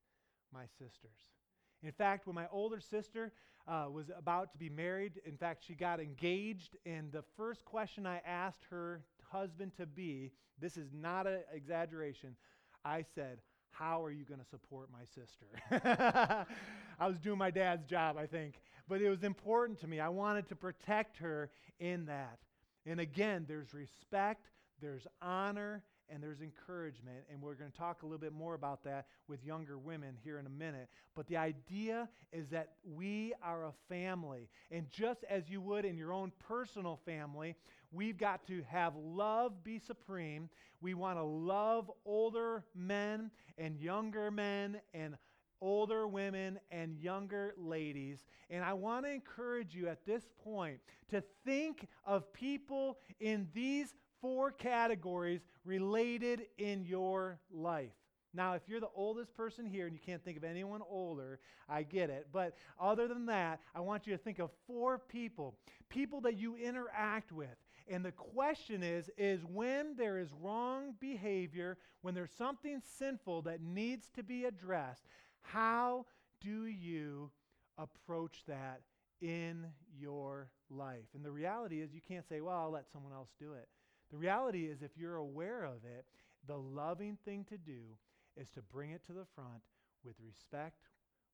my 0.53 0.65
sisters. 0.77 1.36
In 1.83 1.91
fact, 1.91 2.27
when 2.27 2.35
my 2.35 2.47
older 2.51 2.79
sister 2.79 3.31
uh, 3.67 3.85
was 3.91 4.09
about 4.17 4.51
to 4.51 4.57
be 4.57 4.69
married, 4.69 5.21
in 5.25 5.37
fact, 5.37 5.63
she 5.65 5.73
got 5.75 5.99
engaged, 5.99 6.77
and 6.85 7.11
the 7.11 7.23
first 7.35 7.65
question 7.65 8.05
I 8.05 8.21
asked 8.25 8.63
her 8.69 9.01
husband 9.23 9.73
to 9.77 9.85
be 9.85 10.31
this 10.59 10.77
is 10.77 10.89
not 10.93 11.27
an 11.27 11.41
exaggeration 11.53 12.35
I 12.83 13.03
said, 13.15 13.39
How 13.69 14.03
are 14.03 14.11
you 14.11 14.23
going 14.23 14.39
to 14.39 14.45
support 14.45 14.89
my 14.91 15.03
sister? 15.13 16.45
I 16.99 17.07
was 17.07 17.19
doing 17.19 17.37
my 17.37 17.51
dad's 17.51 17.85
job, 17.85 18.17
I 18.17 18.25
think. 18.25 18.59
But 18.87 19.01
it 19.01 19.09
was 19.09 19.23
important 19.23 19.79
to 19.81 19.87
me. 19.87 19.99
I 19.99 20.09
wanted 20.09 20.47
to 20.49 20.55
protect 20.55 21.17
her 21.17 21.49
in 21.79 22.05
that. 22.05 22.39
And 22.85 23.01
again, 23.01 23.45
there's 23.47 23.73
respect, 23.73 24.47
there's 24.81 25.05
honor, 25.21 25.83
and 26.09 26.21
there's 26.21 26.41
encouragement. 26.41 27.25
And 27.31 27.41
we're 27.41 27.55
going 27.55 27.71
to 27.71 27.77
talk 27.77 28.03
a 28.03 28.05
little 28.05 28.19
bit 28.19 28.33
more 28.33 28.53
about 28.53 28.83
that 28.83 29.07
with 29.27 29.43
younger 29.43 29.77
women 29.77 30.15
here 30.23 30.39
in 30.39 30.45
a 30.45 30.49
minute. 30.49 30.89
But 31.15 31.27
the 31.27 31.37
idea 31.37 32.09
is 32.31 32.49
that 32.49 32.73
we 32.95 33.33
are 33.43 33.65
a 33.65 33.73
family. 33.89 34.49
And 34.71 34.89
just 34.89 35.23
as 35.29 35.49
you 35.49 35.61
would 35.61 35.85
in 35.85 35.97
your 35.97 36.13
own 36.13 36.31
personal 36.47 36.99
family, 37.05 37.55
we've 37.91 38.17
got 38.17 38.45
to 38.47 38.63
have 38.69 38.93
love 38.95 39.63
be 39.63 39.79
supreme. 39.79 40.49
We 40.81 40.93
want 40.93 41.17
to 41.17 41.23
love 41.23 41.91
older 42.05 42.63
men 42.75 43.31
and 43.57 43.77
younger 43.77 44.31
men 44.31 44.79
and 44.93 45.17
older 45.61 46.07
women 46.07 46.59
and 46.71 46.97
younger 46.97 47.53
ladies. 47.57 48.25
And 48.49 48.63
I 48.63 48.73
want 48.73 49.05
to 49.05 49.11
encourage 49.11 49.73
you 49.73 49.87
at 49.87 50.05
this 50.05 50.27
point 50.43 50.79
to 51.09 51.23
think 51.45 51.87
of 52.05 52.31
people 52.33 52.99
in 53.19 53.47
these 53.53 53.93
four 54.21 54.51
categories 54.51 55.41
related 55.65 56.47
in 56.57 56.83
your 56.83 57.39
life. 57.51 57.91
Now, 58.33 58.53
if 58.53 58.61
you're 58.67 58.79
the 58.79 58.89
oldest 58.95 59.33
person 59.33 59.65
here 59.65 59.87
and 59.87 59.95
you 59.95 60.01
can't 60.05 60.23
think 60.23 60.37
of 60.37 60.43
anyone 60.43 60.81
older, 60.87 61.39
I 61.67 61.83
get 61.83 62.09
it. 62.09 62.27
But 62.31 62.55
other 62.79 63.07
than 63.07 63.25
that, 63.27 63.61
I 63.73 63.79
want 63.79 64.05
you 64.05 64.13
to 64.13 64.17
think 64.17 64.39
of 64.39 64.51
four 64.67 64.99
people, 64.99 65.55
people 65.89 66.21
that 66.21 66.37
you 66.37 66.55
interact 66.55 67.31
with. 67.31 67.55
And 67.89 68.03
the 68.03 68.11
question 68.11 68.83
is 68.83 69.09
is 69.17 69.43
when 69.45 69.95
there 69.95 70.19
is 70.19 70.29
wrong 70.39 70.93
behavior, 70.99 71.77
when 72.01 72.13
there's 72.13 72.33
something 72.37 72.81
sinful 72.99 73.43
that 73.43 73.61
needs 73.61 74.09
to 74.15 74.23
be 74.23 74.43
addressed, 74.43 75.05
how 75.41 76.05
do 76.41 76.65
you 76.65 77.31
approach 77.77 78.43
that 78.47 78.81
in 79.21 79.65
your 79.97 80.49
life? 80.69 81.07
And 81.15 81.23
the 81.23 81.31
reality 81.31 81.81
is 81.81 81.93
you 81.93 82.01
can't 82.01 82.27
say, 82.27 82.41
"Well, 82.41 82.57
I'll 82.57 82.71
let 82.71 82.91
someone 82.91 83.13
else 83.13 83.29
do 83.39 83.53
it." 83.53 83.69
The 84.11 84.17
reality 84.17 84.65
is, 84.65 84.81
if 84.81 84.91
you're 84.97 85.15
aware 85.15 85.63
of 85.63 85.83
it, 85.83 86.05
the 86.47 86.57
loving 86.57 87.17
thing 87.25 87.45
to 87.49 87.57
do 87.57 87.97
is 88.35 88.49
to 88.51 88.61
bring 88.61 88.91
it 88.91 89.05
to 89.07 89.13
the 89.13 89.25
front 89.35 89.63
with 90.03 90.15
respect, 90.25 90.89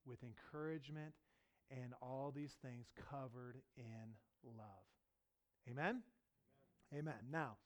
with 0.06 0.20
encouragement, 0.24 1.14
and 1.70 1.94
all 2.02 2.32
these 2.36 2.56
things 2.62 2.88
covered 3.10 3.58
in 3.78 4.16
love. 4.44 4.66
Amen? 5.70 6.02
Amen? 6.94 7.00
Amen. 7.00 7.14
Now, 7.32 7.58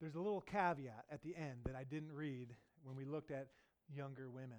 there's 0.00 0.14
a 0.14 0.20
little 0.20 0.40
caveat 0.40 1.04
at 1.10 1.22
the 1.22 1.36
end 1.36 1.60
that 1.66 1.76
I 1.76 1.84
didn't 1.84 2.12
read 2.12 2.54
when 2.82 2.96
we 2.96 3.04
looked 3.04 3.30
at 3.30 3.48
younger 3.88 4.28
women. 4.28 4.58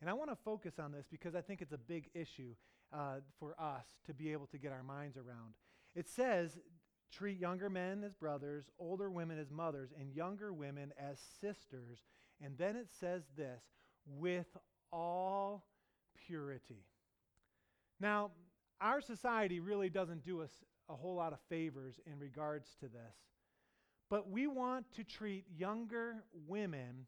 And 0.00 0.10
I 0.10 0.12
want 0.12 0.30
to 0.30 0.36
focus 0.36 0.78
on 0.78 0.92
this 0.92 1.06
because 1.10 1.34
I 1.34 1.40
think 1.40 1.62
it's 1.62 1.72
a 1.72 1.78
big 1.78 2.10
issue 2.14 2.54
uh, 2.92 3.16
for 3.38 3.54
us 3.58 3.86
to 4.06 4.14
be 4.14 4.32
able 4.32 4.46
to 4.48 4.58
get 4.58 4.72
our 4.72 4.82
minds 4.82 5.16
around. 5.16 5.54
It 5.94 6.08
says, 6.08 6.58
Treat 7.16 7.38
younger 7.38 7.70
men 7.70 8.02
as 8.04 8.12
brothers, 8.12 8.64
older 8.78 9.10
women 9.10 9.38
as 9.38 9.50
mothers, 9.50 9.90
and 9.98 10.12
younger 10.12 10.52
women 10.52 10.92
as 10.98 11.18
sisters. 11.40 11.98
And 12.40 12.58
then 12.58 12.76
it 12.76 12.88
says 13.00 13.22
this 13.36 13.62
with 14.06 14.46
all 14.92 15.64
purity. 16.26 16.84
Now, 18.00 18.30
our 18.80 19.00
society 19.00 19.60
really 19.60 19.88
doesn't 19.88 20.24
do 20.24 20.42
us 20.42 20.50
a 20.88 20.94
whole 20.94 21.14
lot 21.14 21.32
of 21.32 21.38
favors 21.48 22.00
in 22.06 22.18
regards 22.18 22.68
to 22.80 22.86
this, 22.86 23.14
but 24.10 24.28
we 24.28 24.46
want 24.46 24.84
to 24.96 25.04
treat 25.04 25.44
younger 25.56 26.24
women 26.46 27.06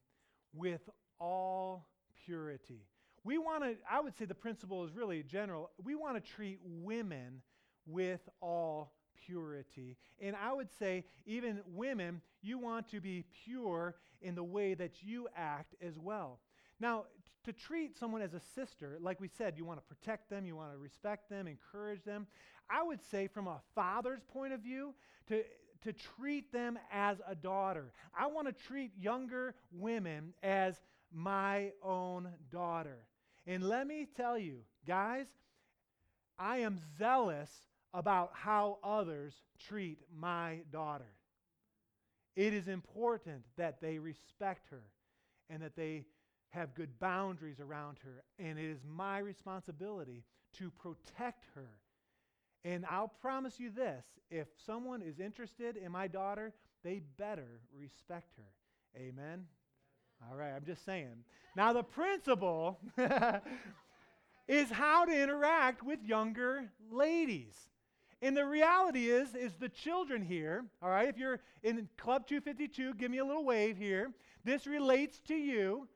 with 0.54 0.88
all 1.18 1.88
purity. 2.24 2.86
We 3.24 3.38
want 3.38 3.64
to, 3.64 3.74
I 3.90 4.00
would 4.00 4.16
say 4.16 4.24
the 4.24 4.34
principle 4.34 4.84
is 4.84 4.92
really 4.92 5.22
general. 5.22 5.70
We 5.82 5.94
want 5.94 6.16
to 6.16 6.32
treat 6.32 6.60
women 6.62 7.42
with 7.86 8.20
all 8.40 8.92
purity. 9.26 9.96
And 10.20 10.36
I 10.36 10.52
would 10.52 10.68
say, 10.78 11.04
even 11.26 11.60
women, 11.74 12.20
you 12.42 12.58
want 12.58 12.90
to 12.90 13.00
be 13.00 13.24
pure 13.44 13.94
in 14.20 14.34
the 14.34 14.44
way 14.44 14.74
that 14.74 15.02
you 15.02 15.28
act 15.36 15.74
as 15.82 15.98
well. 15.98 16.40
Now, 16.80 17.04
to 17.44 17.52
treat 17.52 17.96
someone 17.96 18.22
as 18.22 18.34
a 18.34 18.40
sister, 18.54 18.98
like 19.00 19.20
we 19.20 19.28
said, 19.28 19.54
you 19.56 19.64
want 19.64 19.78
to 19.78 19.94
protect 19.94 20.28
them, 20.28 20.44
you 20.44 20.56
want 20.56 20.72
to 20.72 20.78
respect 20.78 21.30
them, 21.30 21.46
encourage 21.46 22.02
them. 22.04 22.26
I 22.68 22.82
would 22.82 23.00
say, 23.10 23.28
from 23.28 23.46
a 23.46 23.60
father's 23.74 24.22
point 24.32 24.52
of 24.52 24.60
view, 24.60 24.94
to, 25.28 25.42
to 25.82 25.92
treat 25.92 26.52
them 26.52 26.78
as 26.92 27.18
a 27.28 27.34
daughter. 27.34 27.92
I 28.18 28.26
want 28.26 28.48
to 28.48 28.64
treat 28.66 28.90
younger 28.98 29.54
women 29.72 30.34
as 30.42 30.74
my 31.12 31.70
own 31.82 32.28
daughter. 32.50 32.98
And 33.46 33.62
let 33.62 33.86
me 33.86 34.08
tell 34.16 34.36
you, 34.36 34.58
guys, 34.86 35.26
I 36.38 36.58
am 36.58 36.80
zealous 36.98 37.50
about 37.96 38.30
how 38.34 38.76
others 38.84 39.32
treat 39.58 39.98
my 40.14 40.58
daughter. 40.70 41.08
It 42.36 42.52
is 42.52 42.68
important 42.68 43.42
that 43.56 43.80
they 43.80 43.98
respect 43.98 44.68
her 44.70 44.82
and 45.48 45.62
that 45.62 45.76
they 45.76 46.04
have 46.50 46.74
good 46.74 46.98
boundaries 46.98 47.58
around 47.58 47.96
her. 48.04 48.22
And 48.38 48.58
it 48.58 48.70
is 48.70 48.80
my 48.86 49.18
responsibility 49.18 50.24
to 50.58 50.70
protect 50.70 51.46
her. 51.54 51.70
And 52.64 52.84
I'll 52.90 53.12
promise 53.22 53.58
you 53.58 53.70
this 53.70 54.04
if 54.30 54.48
someone 54.66 55.00
is 55.00 55.18
interested 55.18 55.78
in 55.78 55.90
my 55.90 56.06
daughter, 56.06 56.52
they 56.84 57.00
better 57.16 57.60
respect 57.74 58.34
her. 58.36 59.00
Amen? 59.00 59.46
All 60.30 60.36
right, 60.36 60.52
I'm 60.54 60.66
just 60.66 60.84
saying. 60.84 61.24
Now, 61.56 61.72
the 61.72 61.82
principle 61.82 62.78
is 64.48 64.70
how 64.70 65.06
to 65.06 65.22
interact 65.22 65.82
with 65.82 66.02
younger 66.04 66.70
ladies. 66.90 67.56
And 68.22 68.36
the 68.36 68.46
reality 68.46 69.10
is, 69.10 69.34
is 69.34 69.54
the 69.54 69.68
children 69.68 70.22
here, 70.22 70.64
all 70.82 70.88
right, 70.88 71.08
if 71.08 71.18
you're 71.18 71.40
in 71.62 71.88
Club 71.98 72.26
252, 72.26 72.94
give 72.94 73.10
me 73.10 73.18
a 73.18 73.24
little 73.24 73.44
wave 73.44 73.76
here. 73.76 74.12
This 74.44 74.66
relates 74.66 75.20
to 75.28 75.34
you. 75.34 75.86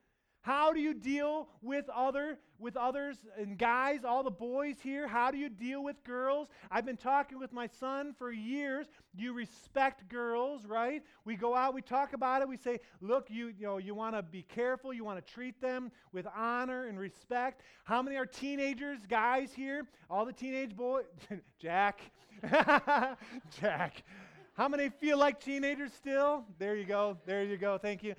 How 0.41 0.73
do 0.73 0.79
you 0.79 0.93
deal 0.95 1.49
with 1.61 1.87
other 1.89 2.39
with 2.57 2.77
others 2.77 3.17
and 3.37 3.57
guys, 3.57 4.03
all 4.03 4.23
the 4.23 4.31
boys 4.31 4.75
here? 4.81 5.07
How 5.07 5.31
do 5.31 5.37
you 5.37 5.49
deal 5.49 5.83
with 5.83 6.03
girls? 6.03 6.47
I've 6.69 6.85
been 6.85 6.97
talking 6.97 7.39
with 7.39 7.51
my 7.51 7.67
son 7.67 8.13
for 8.17 8.31
years. 8.31 8.87
You 9.15 9.33
respect 9.33 10.07
girls, 10.09 10.65
right? 10.65 11.03
We 11.25 11.35
go 11.35 11.55
out, 11.55 11.73
we 11.73 11.81
talk 11.81 12.13
about 12.13 12.41
it. 12.41 12.47
We 12.47 12.57
say, 12.57 12.79
"Look, 13.01 13.29
you 13.29 13.47
you 13.47 13.65
know, 13.67 13.77
you 13.77 13.93
want 13.93 14.15
to 14.15 14.23
be 14.23 14.41
careful. 14.41 14.91
You 14.93 15.03
want 15.03 15.23
to 15.23 15.33
treat 15.33 15.61
them 15.61 15.91
with 16.11 16.25
honor 16.35 16.85
and 16.85 16.99
respect." 16.99 17.61
How 17.83 18.01
many 18.01 18.17
are 18.17 18.25
teenagers, 18.25 18.99
guys 19.07 19.53
here? 19.53 19.87
All 20.09 20.25
the 20.25 20.33
teenage 20.33 20.75
boys, 20.75 21.05
Jack. 21.59 22.01
Jack. 23.59 24.03
How 24.53 24.67
many 24.67 24.89
feel 24.89 25.17
like 25.17 25.39
teenagers 25.39 25.93
still? 25.93 26.45
There 26.57 26.75
you 26.75 26.85
go. 26.85 27.17
There 27.25 27.43
you 27.43 27.57
go. 27.57 27.77
Thank 27.77 28.03
you. 28.03 28.15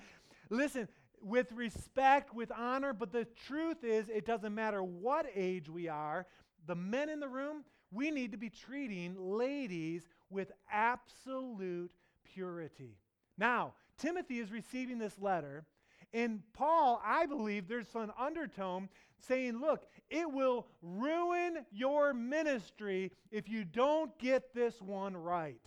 Listen, 0.50 0.88
with 1.22 1.52
respect, 1.52 2.34
with 2.34 2.50
honor, 2.50 2.92
but 2.92 3.12
the 3.12 3.26
truth 3.46 3.84
is, 3.84 4.08
it 4.08 4.26
doesn't 4.26 4.54
matter 4.54 4.82
what 4.82 5.26
age 5.34 5.68
we 5.68 5.88
are, 5.88 6.26
the 6.66 6.74
men 6.74 7.08
in 7.08 7.20
the 7.20 7.28
room, 7.28 7.64
we 7.90 8.10
need 8.10 8.32
to 8.32 8.38
be 8.38 8.50
treating 8.50 9.16
ladies 9.18 10.08
with 10.30 10.50
absolute 10.70 11.92
purity. 12.32 12.96
Now, 13.36 13.74
Timothy 13.98 14.38
is 14.38 14.50
receiving 14.50 14.98
this 14.98 15.18
letter, 15.20 15.64
and 16.12 16.42
Paul, 16.52 17.00
I 17.04 17.26
believe 17.26 17.68
there's 17.68 17.94
an 17.94 18.12
undertone 18.18 18.88
saying, 19.26 19.60
look, 19.60 19.86
it 20.10 20.30
will 20.30 20.66
ruin 20.82 21.58
your 21.70 22.12
ministry 22.12 23.12
if 23.30 23.48
you 23.48 23.64
don't 23.64 24.16
get 24.18 24.54
this 24.54 24.80
one 24.80 25.16
right. 25.16 25.60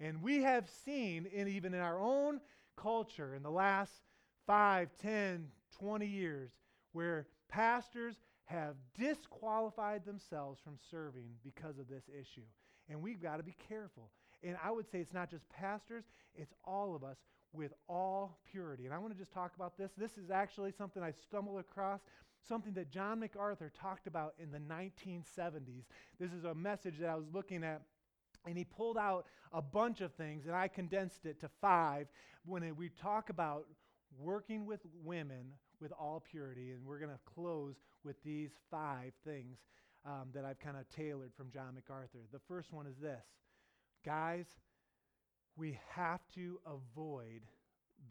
And 0.00 0.22
we 0.22 0.42
have 0.42 0.68
seen, 0.84 1.26
in, 1.26 1.48
even 1.48 1.74
in 1.74 1.80
our 1.80 1.98
own 1.98 2.40
culture, 2.76 3.34
in 3.34 3.42
the 3.42 3.50
last 3.50 3.92
5, 4.46 4.90
10, 5.02 5.48
20 5.78 6.06
years 6.06 6.50
where 6.92 7.26
pastors 7.48 8.16
have 8.44 8.76
disqualified 8.98 10.04
themselves 10.04 10.60
from 10.62 10.76
serving 10.90 11.28
because 11.44 11.78
of 11.78 11.88
this 11.88 12.04
issue. 12.08 12.46
And 12.88 13.02
we've 13.02 13.20
got 13.20 13.38
to 13.38 13.42
be 13.42 13.56
careful. 13.68 14.10
And 14.42 14.56
I 14.62 14.70
would 14.70 14.88
say 14.90 14.98
it's 14.98 15.12
not 15.12 15.30
just 15.30 15.48
pastors, 15.48 16.04
it's 16.34 16.54
all 16.64 16.94
of 16.94 17.02
us 17.02 17.16
with 17.52 17.72
all 17.88 18.38
purity. 18.50 18.84
And 18.84 18.94
I 18.94 18.98
want 18.98 19.12
to 19.12 19.18
just 19.18 19.32
talk 19.32 19.52
about 19.56 19.76
this. 19.76 19.90
This 19.96 20.16
is 20.18 20.30
actually 20.30 20.72
something 20.72 21.02
I 21.02 21.10
stumbled 21.10 21.58
across, 21.58 22.00
something 22.46 22.74
that 22.74 22.90
John 22.90 23.18
MacArthur 23.18 23.72
talked 23.80 24.06
about 24.06 24.34
in 24.38 24.52
the 24.52 24.58
1970s. 24.58 25.84
This 26.20 26.32
is 26.32 26.44
a 26.44 26.54
message 26.54 26.98
that 27.00 27.08
I 27.08 27.16
was 27.16 27.26
looking 27.32 27.64
at 27.64 27.82
and 28.46 28.56
he 28.56 28.64
pulled 28.64 28.96
out 28.96 29.26
a 29.52 29.60
bunch 29.60 30.00
of 30.00 30.12
things, 30.12 30.46
and 30.46 30.54
I 30.54 30.68
condensed 30.68 31.26
it 31.26 31.40
to 31.40 31.48
five 31.60 32.06
when 32.44 32.76
we 32.76 32.90
talk 32.90 33.28
about 33.28 33.66
working 34.18 34.66
with 34.66 34.80
women 35.04 35.52
with 35.80 35.92
all 35.92 36.22
purity. 36.30 36.72
And 36.72 36.84
we're 36.84 36.98
going 36.98 37.10
to 37.10 37.20
close 37.34 37.76
with 38.04 38.22
these 38.22 38.50
five 38.70 39.12
things 39.24 39.58
um, 40.04 40.28
that 40.34 40.44
I've 40.44 40.58
kind 40.58 40.76
of 40.76 40.88
tailored 40.88 41.32
from 41.34 41.50
John 41.50 41.74
MacArthur. 41.74 42.20
The 42.32 42.40
first 42.48 42.72
one 42.72 42.86
is 42.86 42.96
this 42.98 43.24
guys, 44.04 44.46
we 45.56 45.78
have 45.90 46.20
to 46.34 46.60
avoid 46.64 47.42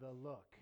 the 0.01 0.11
look. 0.11 0.57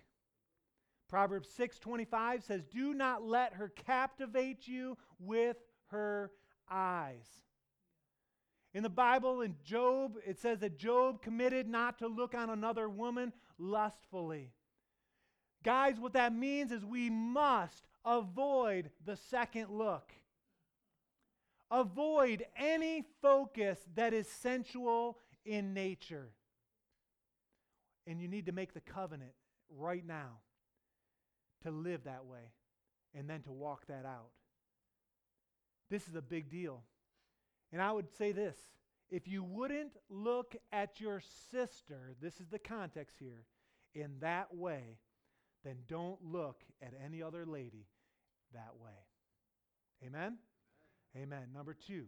Proverbs 1.08 1.48
6:25 1.48 2.42
says, 2.42 2.64
"Do 2.64 2.94
not 2.94 3.22
let 3.22 3.54
her 3.54 3.68
captivate 3.68 4.66
you 4.66 4.96
with 5.18 5.56
her 5.86 6.32
eyes." 6.68 7.44
In 8.72 8.82
the 8.82 8.90
Bible 8.90 9.42
in 9.42 9.56
Job, 9.62 10.18
it 10.26 10.38
says 10.38 10.58
that 10.60 10.76
Job 10.76 11.22
committed 11.22 11.68
not 11.68 11.98
to 11.98 12.08
look 12.08 12.34
on 12.34 12.50
another 12.50 12.88
woman 12.88 13.32
lustfully. 13.58 14.52
Guys, 15.64 15.98
what 15.98 16.12
that 16.12 16.34
means 16.34 16.70
is 16.70 16.84
we 16.84 17.08
must 17.08 17.86
avoid 18.04 18.90
the 19.06 19.16
second 19.16 19.70
look. 19.70 20.12
Avoid 21.70 22.44
any 22.56 23.02
focus 23.22 23.78
that 23.96 24.12
is 24.12 24.28
sensual 24.28 25.18
in 25.44 25.72
nature. 25.72 26.28
And 28.06 28.20
you 28.20 28.28
need 28.28 28.46
to 28.46 28.52
make 28.52 28.74
the 28.74 28.80
covenant 28.80 29.32
right 29.74 30.06
now 30.06 30.38
to 31.62 31.70
live 31.70 32.04
that 32.04 32.26
way 32.26 32.52
and 33.14 33.28
then 33.28 33.40
to 33.42 33.50
walk 33.50 33.86
that 33.86 34.04
out. 34.04 34.30
This 35.90 36.06
is 36.06 36.14
a 36.14 36.22
big 36.22 36.50
deal. 36.50 36.82
And 37.72 37.80
I 37.80 37.90
would 37.90 38.14
say 38.18 38.32
this 38.32 38.56
if 39.10 39.26
you 39.26 39.42
wouldn't 39.42 39.96
look 40.10 40.56
at 40.72 41.00
your 41.00 41.22
sister, 41.50 42.14
this 42.20 42.40
is 42.40 42.48
the 42.48 42.58
context 42.58 43.16
here, 43.18 43.46
in 43.94 44.18
that 44.20 44.54
way, 44.54 44.98
then 45.64 45.76
don't 45.88 46.18
look 46.22 46.62
at 46.82 46.92
any 47.04 47.22
other 47.22 47.46
lady 47.46 47.86
that 48.52 48.74
way. 48.80 48.90
Amen? 50.06 50.38
Amen. 51.16 51.38
Amen. 51.38 51.48
Number 51.54 51.74
two, 51.74 52.04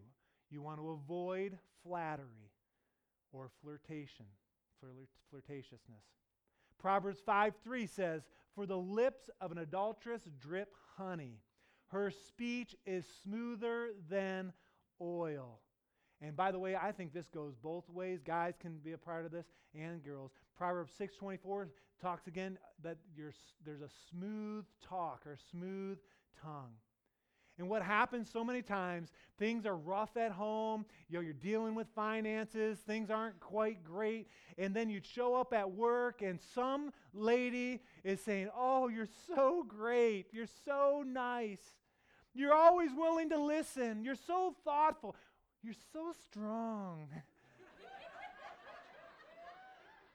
you 0.51 0.62
want 0.62 0.79
to 0.79 0.90
avoid 0.90 1.59
flattery 1.83 2.51
or 3.33 3.51
flirtation, 3.62 4.27
flirt- 4.81 5.09
flirtatiousness. 5.33 6.05
Proverbs 6.79 7.21
5 7.25 7.55
3 7.64 7.87
says, 7.87 8.23
For 8.55 8.66
the 8.66 8.77
lips 8.77 9.31
of 9.40 9.53
an 9.53 9.59
adulteress 9.59 10.23
drip 10.38 10.75
honey, 10.97 11.40
her 11.88 12.11
speech 12.11 12.75
is 12.85 13.07
smoother 13.23 13.90
than 14.09 14.53
oil. 15.01 15.61
And 16.21 16.35
by 16.35 16.51
the 16.51 16.59
way, 16.59 16.75
I 16.75 16.92
think 16.92 17.12
this 17.12 17.29
goes 17.29 17.55
both 17.55 17.88
ways. 17.90 18.23
Guys 18.23 18.55
can 18.59 18.79
be 18.79 18.92
a 18.92 18.99
part 18.99 19.25
of 19.27 19.31
this 19.31 19.47
and 19.75 20.03
girls. 20.03 20.33
Proverbs 20.57 20.92
6:24 20.99 21.69
talks 22.01 22.27
again 22.27 22.59
uh, 22.63 22.67
that 22.83 22.99
there's 23.17 23.81
a 23.81 23.91
smooth 24.11 24.65
talk 24.83 25.23
or 25.27 25.37
smooth 25.51 25.99
tongue. 26.43 26.75
And 27.59 27.71
what 27.71 27.83
happens 27.83 28.31
so 28.31 28.45
many 28.45 28.61
times, 28.61 29.11
things 29.39 29.65
are 29.65 29.77
rough 29.77 30.17
at 30.19 30.31
home, 30.31 30.85
you 31.09 31.17
know, 31.17 31.23
you're 31.23 31.33
dealing 31.33 31.75
with 31.75 31.87
finances, 31.95 32.79
things 32.81 33.11
aren't 33.11 33.41
quite 33.41 33.83
great, 33.83 34.29
and 34.59 34.75
then 34.75 34.91
you'd 34.91 35.07
show 35.07 35.35
up 35.35 35.55
at 35.55 35.71
work 35.71 36.21
and 36.21 36.39
some 36.55 36.93
lady 37.15 37.81
is 38.05 38.21
saying, 38.21 38.51
"Oh, 38.55 38.89
you're 38.89 39.09
so 39.35 39.63
great. 39.63 40.27
You're 40.33 40.49
so 40.67 41.03
nice. 41.07 41.77
You're 42.35 42.53
always 42.53 42.93
willing 42.95 43.31
to 43.31 43.39
listen. 43.39 44.03
You're 44.03 44.17
so 44.17 44.55
thoughtful. 44.63 45.17
You're 45.63 45.75
so 45.93 46.13
strong." 46.29 47.09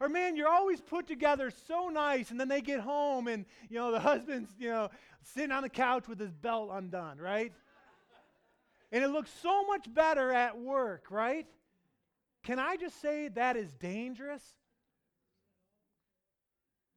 Or 0.01 0.09
man, 0.09 0.35
you're 0.35 0.49
always 0.49 0.81
put 0.81 1.05
together 1.05 1.51
so 1.67 1.89
nice, 1.89 2.31
and 2.31 2.39
then 2.39 2.47
they 2.47 2.61
get 2.61 2.79
home 2.79 3.27
and 3.27 3.45
you 3.69 3.77
know 3.77 3.91
the 3.91 3.99
husband's, 4.09 4.49
you 4.57 4.67
know, 4.67 4.89
sitting 5.21 5.51
on 5.51 5.61
the 5.61 5.69
couch 5.69 6.07
with 6.07 6.19
his 6.19 6.31
belt 6.31 6.71
undone, 6.73 7.19
right? 7.19 7.53
and 8.91 9.03
it 9.03 9.07
looks 9.09 9.31
so 9.41 9.63
much 9.65 9.85
better 9.93 10.33
at 10.33 10.57
work, 10.57 11.05
right? 11.11 11.45
Can 12.43 12.57
I 12.57 12.75
just 12.75 12.99
say 12.99 13.29
that 13.29 13.55
is 13.55 13.71
dangerous? 13.73 14.43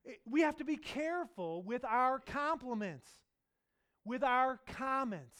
It, 0.04 0.18
we 0.24 0.40
have 0.40 0.56
to 0.56 0.64
be 0.64 0.76
careful 0.76 1.62
with 1.62 1.84
our 1.84 2.18
compliments, 2.18 3.06
with 4.04 4.24
our 4.24 4.58
comments. 4.66 5.38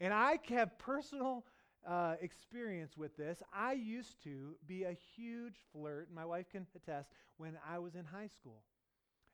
And 0.00 0.12
I 0.12 0.38
have 0.48 0.76
personal 0.78 1.46
uh, 1.86 2.14
experience 2.20 2.96
with 2.96 3.16
this. 3.16 3.42
I 3.54 3.72
used 3.72 4.22
to 4.24 4.54
be 4.66 4.84
a 4.84 4.96
huge 5.16 5.54
flirt, 5.72 6.08
my 6.14 6.24
wife 6.24 6.46
can 6.50 6.66
attest, 6.74 7.10
when 7.36 7.56
I 7.68 7.78
was 7.78 7.94
in 7.94 8.04
high 8.04 8.28
school. 8.28 8.62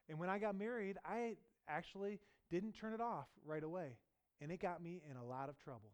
And 0.09 0.19
when 0.19 0.29
I 0.29 0.39
got 0.39 0.57
married, 0.57 0.97
I 1.05 1.37
actually 1.69 2.21
didn't 2.51 2.73
turn 2.73 2.93
it 2.93 3.01
off 3.01 3.27
right 3.45 3.65
away. 3.65 3.97
And 4.41 4.53
it 4.53 4.61
got 4.61 4.83
me 4.83 5.03
in 5.11 5.17
a 5.17 5.25
lot 5.25 5.49
of 5.49 5.59
trouble. 5.59 5.91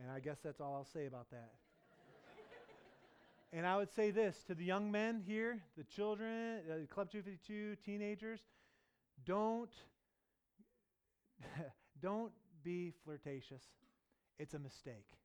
And 0.00 0.10
I 0.10 0.20
guess 0.20 0.38
that's 0.42 0.60
all 0.60 0.74
I'll 0.74 0.84
say 0.92 1.06
about 1.06 1.30
that. 1.30 1.52
and 3.52 3.66
I 3.66 3.76
would 3.76 3.92
say 3.92 4.10
this 4.10 4.42
to 4.46 4.54
the 4.54 4.64
young 4.64 4.90
men 4.90 5.22
here, 5.26 5.60
the 5.76 5.84
children, 5.84 6.60
uh, 6.70 6.92
Club 6.92 7.10
252, 7.10 7.76
teenagers 7.84 8.40
don't 9.24 9.70
don't 12.02 12.32
be 12.62 12.92
flirtatious. 13.04 13.62
It's 14.38 14.54
a 14.54 14.58
mistake. 14.58 15.18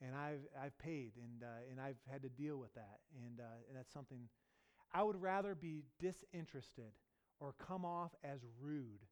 And 0.00 0.14
I've, 0.14 0.46
I've 0.62 0.76
paid 0.78 1.12
and, 1.16 1.42
uh, 1.42 1.70
and 1.70 1.80
I've 1.80 1.96
had 2.10 2.22
to 2.22 2.28
deal 2.28 2.58
with 2.58 2.74
that. 2.74 3.00
And, 3.24 3.40
uh, 3.40 3.64
and 3.68 3.78
that's 3.78 3.92
something 3.92 4.28
I 4.92 5.02
would 5.02 5.20
rather 5.20 5.54
be 5.54 5.84
disinterested 5.98 6.92
or 7.40 7.54
come 7.58 7.84
off 7.84 8.12
as 8.22 8.40
rude 8.60 9.06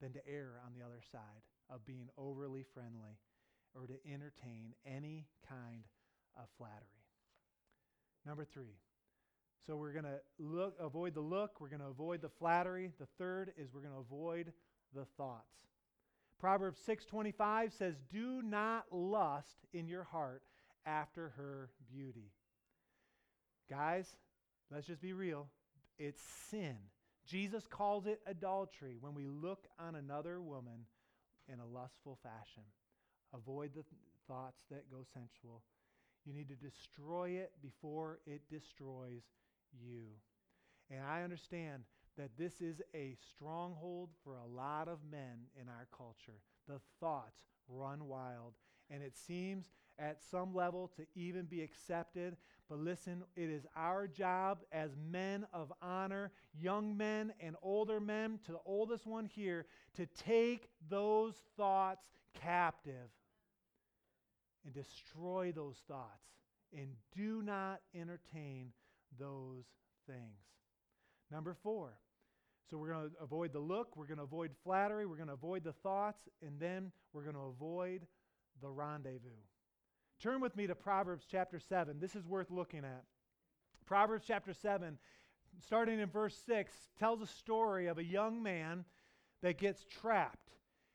than 0.00 0.12
to 0.12 0.20
err 0.26 0.60
on 0.64 0.72
the 0.76 0.84
other 0.84 1.00
side 1.12 1.42
of 1.68 1.84
being 1.86 2.08
overly 2.16 2.64
friendly 2.74 3.18
or 3.74 3.86
to 3.86 3.94
entertain 4.10 4.74
any 4.86 5.26
kind 5.48 5.84
of 6.36 6.44
flattery. 6.56 7.04
Number 8.26 8.44
three. 8.44 8.78
So 9.66 9.76
we're 9.76 9.92
going 9.92 10.04
to 10.04 10.20
look 10.38 10.74
avoid 10.80 11.14
the 11.14 11.20
look, 11.20 11.60
we're 11.60 11.68
going 11.68 11.82
to 11.82 11.88
avoid 11.88 12.22
the 12.22 12.28
flattery. 12.28 12.90
The 12.98 13.06
third 13.18 13.52
is 13.56 13.68
we're 13.72 13.82
going 13.82 13.94
to 13.94 14.00
avoid 14.00 14.52
the 14.94 15.04
thoughts. 15.16 15.69
Proverbs 16.40 16.80
6:25 16.80 17.72
says, 17.74 18.00
"Do 18.08 18.40
not 18.40 18.90
lust 18.90 19.66
in 19.74 19.86
your 19.86 20.04
heart 20.04 20.42
after 20.86 21.30
her 21.30 21.70
beauty." 21.86 22.32
Guys, 23.68 24.16
let's 24.70 24.86
just 24.86 25.02
be 25.02 25.12
real. 25.12 25.50
It's 25.98 26.20
sin. 26.20 26.90
Jesus 27.26 27.66
calls 27.66 28.06
it 28.06 28.22
adultery 28.26 28.96
when 28.96 29.14
we 29.14 29.26
look 29.26 29.68
on 29.78 29.94
another 29.94 30.40
woman 30.40 30.86
in 31.46 31.60
a 31.60 31.66
lustful 31.66 32.16
fashion. 32.16 32.64
Avoid 33.34 33.74
the 33.74 33.82
th- 33.82 34.00
thoughts 34.26 34.64
that 34.70 34.90
go 34.90 35.04
sensual. 35.04 35.62
You 36.24 36.32
need 36.32 36.48
to 36.48 36.56
destroy 36.56 37.30
it 37.30 37.52
before 37.60 38.20
it 38.26 38.48
destroys 38.48 39.22
you. 39.72 40.06
And 40.90 41.04
I 41.04 41.22
understand 41.22 41.84
that 42.20 42.36
this 42.36 42.60
is 42.60 42.82
a 42.94 43.16
stronghold 43.30 44.10
for 44.22 44.36
a 44.36 44.46
lot 44.46 44.88
of 44.88 44.98
men 45.10 45.46
in 45.58 45.68
our 45.68 45.86
culture. 45.96 46.38
The 46.68 46.78
thoughts 47.00 47.46
run 47.66 48.08
wild, 48.08 48.52
and 48.90 49.02
it 49.02 49.16
seems 49.16 49.70
at 49.98 50.22
some 50.30 50.54
level 50.54 50.90
to 50.96 51.06
even 51.14 51.46
be 51.46 51.62
accepted. 51.62 52.36
But 52.68 52.78
listen, 52.78 53.24
it 53.36 53.48
is 53.48 53.64
our 53.74 54.06
job 54.06 54.58
as 54.70 54.90
men 55.10 55.46
of 55.54 55.72
honor, 55.80 56.30
young 56.52 56.94
men 56.94 57.32
and 57.40 57.56
older 57.62 58.00
men, 58.00 58.38
to 58.44 58.52
the 58.52 58.60
oldest 58.66 59.06
one 59.06 59.24
here, 59.24 59.64
to 59.96 60.04
take 60.04 60.68
those 60.90 61.36
thoughts 61.56 62.04
captive 62.34 63.08
and 64.66 64.74
destroy 64.74 65.52
those 65.52 65.78
thoughts. 65.88 66.26
And 66.76 66.88
do 67.16 67.40
not 67.42 67.80
entertain 67.94 68.72
those 69.18 69.64
things. 70.06 70.44
Number 71.30 71.56
four. 71.62 71.94
So 72.70 72.78
we're 72.78 72.92
going 72.92 73.10
to 73.10 73.16
avoid 73.20 73.52
the 73.52 73.58
look, 73.58 73.96
we're 73.96 74.06
going 74.06 74.18
to 74.18 74.24
avoid 74.24 74.52
flattery, 74.62 75.04
we're 75.04 75.16
going 75.16 75.28
to 75.28 75.34
avoid 75.34 75.64
the 75.64 75.72
thoughts, 75.72 76.28
and 76.40 76.60
then 76.60 76.92
we're 77.12 77.24
going 77.24 77.34
to 77.34 77.52
avoid 77.52 78.06
the 78.62 78.70
rendezvous. 78.70 79.28
Turn 80.22 80.40
with 80.40 80.54
me 80.56 80.68
to 80.68 80.76
Proverbs 80.76 81.26
chapter 81.28 81.58
7. 81.58 81.98
This 81.98 82.14
is 82.14 82.28
worth 82.28 82.50
looking 82.50 82.84
at. 82.84 83.02
Proverbs 83.86 84.24
chapter 84.24 84.52
7, 84.52 84.98
starting 85.66 85.98
in 85.98 86.08
verse 86.08 86.36
6, 86.46 86.72
tells 86.96 87.20
a 87.20 87.26
story 87.26 87.88
of 87.88 87.98
a 87.98 88.04
young 88.04 88.40
man 88.40 88.84
that 89.42 89.58
gets 89.58 89.84
trapped. 90.00 90.52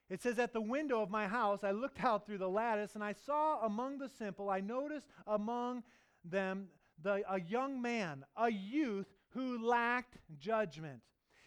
It 0.08 0.22
says, 0.22 0.38
At 0.38 0.54
the 0.54 0.62
window 0.62 1.02
of 1.02 1.10
my 1.10 1.26
house, 1.26 1.62
I 1.62 1.72
looked 1.72 2.02
out 2.02 2.24
through 2.24 2.38
the 2.38 2.48
lattice, 2.48 2.94
and 2.94 3.04
I 3.04 3.12
saw 3.12 3.60
among 3.66 3.98
the 3.98 4.08
simple, 4.08 4.48
I 4.48 4.60
noticed 4.60 5.08
among 5.26 5.82
them 6.24 6.68
the, 7.02 7.22
a 7.28 7.38
young 7.38 7.82
man, 7.82 8.24
a 8.34 8.50
youth 8.50 9.12
who 9.30 9.66
lacked 9.66 10.16
judgment. 10.38 11.02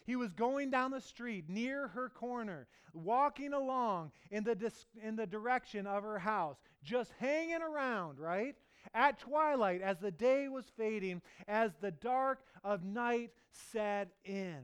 He 0.10 0.16
was 0.16 0.34
going 0.34 0.72
down 0.72 0.90
the 0.90 1.02
street 1.02 1.48
near 1.50 1.90
her 1.90 2.10
corner, 2.10 2.66
walking 2.96 3.54
along 3.54 4.12
in 4.32 4.44
the, 4.44 4.56
dis- 4.56 4.88
in 5.04 5.16
the 5.16 5.28
direction 5.28 5.86
of 5.86 6.02
her 6.02 6.18
house, 6.18 6.58
just 6.84 7.14
hanging 7.20 7.62
around, 7.62 8.18
right? 8.18 8.56
At 8.96 9.20
twilight, 9.20 9.84
as 9.84 10.00
the 10.00 10.10
day 10.10 10.48
was 10.48 10.66
fading, 10.76 11.22
as 11.48 11.74
the 11.80 11.92
dark 11.92 12.40
of 12.64 12.84
night 12.84 13.30
set 13.52 14.10
in. 14.26 14.58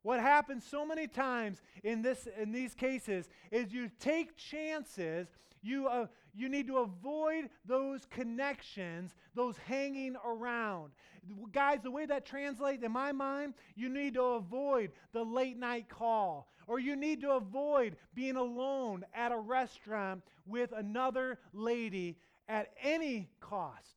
What 0.00 0.18
happens 0.18 0.64
so 0.64 0.86
many 0.86 1.06
times 1.06 1.60
in, 1.84 2.00
this, 2.00 2.26
in 2.38 2.50
these 2.50 2.74
cases 2.74 3.28
is 3.50 3.74
you 3.74 3.90
take 4.00 4.38
chances 4.38 5.28
you, 5.62 5.88
uh, 5.88 6.06
you 6.34 6.48
need 6.48 6.66
to 6.68 6.78
avoid 6.78 7.50
those 7.66 8.06
connections, 8.06 9.14
those 9.34 9.56
hanging 9.58 10.16
around. 10.24 10.92
Guys, 11.52 11.80
the 11.82 11.90
way 11.90 12.06
that 12.06 12.24
translates 12.24 12.82
in 12.82 12.92
my 12.92 13.12
mind, 13.12 13.54
you 13.74 13.88
need 13.88 14.14
to 14.14 14.22
avoid 14.22 14.92
the 15.12 15.24
late 15.24 15.58
night 15.58 15.88
call, 15.88 16.50
or 16.66 16.78
you 16.78 16.96
need 16.96 17.20
to 17.20 17.32
avoid 17.32 17.96
being 18.14 18.36
alone 18.36 19.04
at 19.14 19.32
a 19.32 19.38
restaurant 19.38 20.22
with 20.46 20.72
another 20.72 21.38
lady 21.52 22.16
at 22.48 22.72
any 22.82 23.28
cost. 23.40 23.96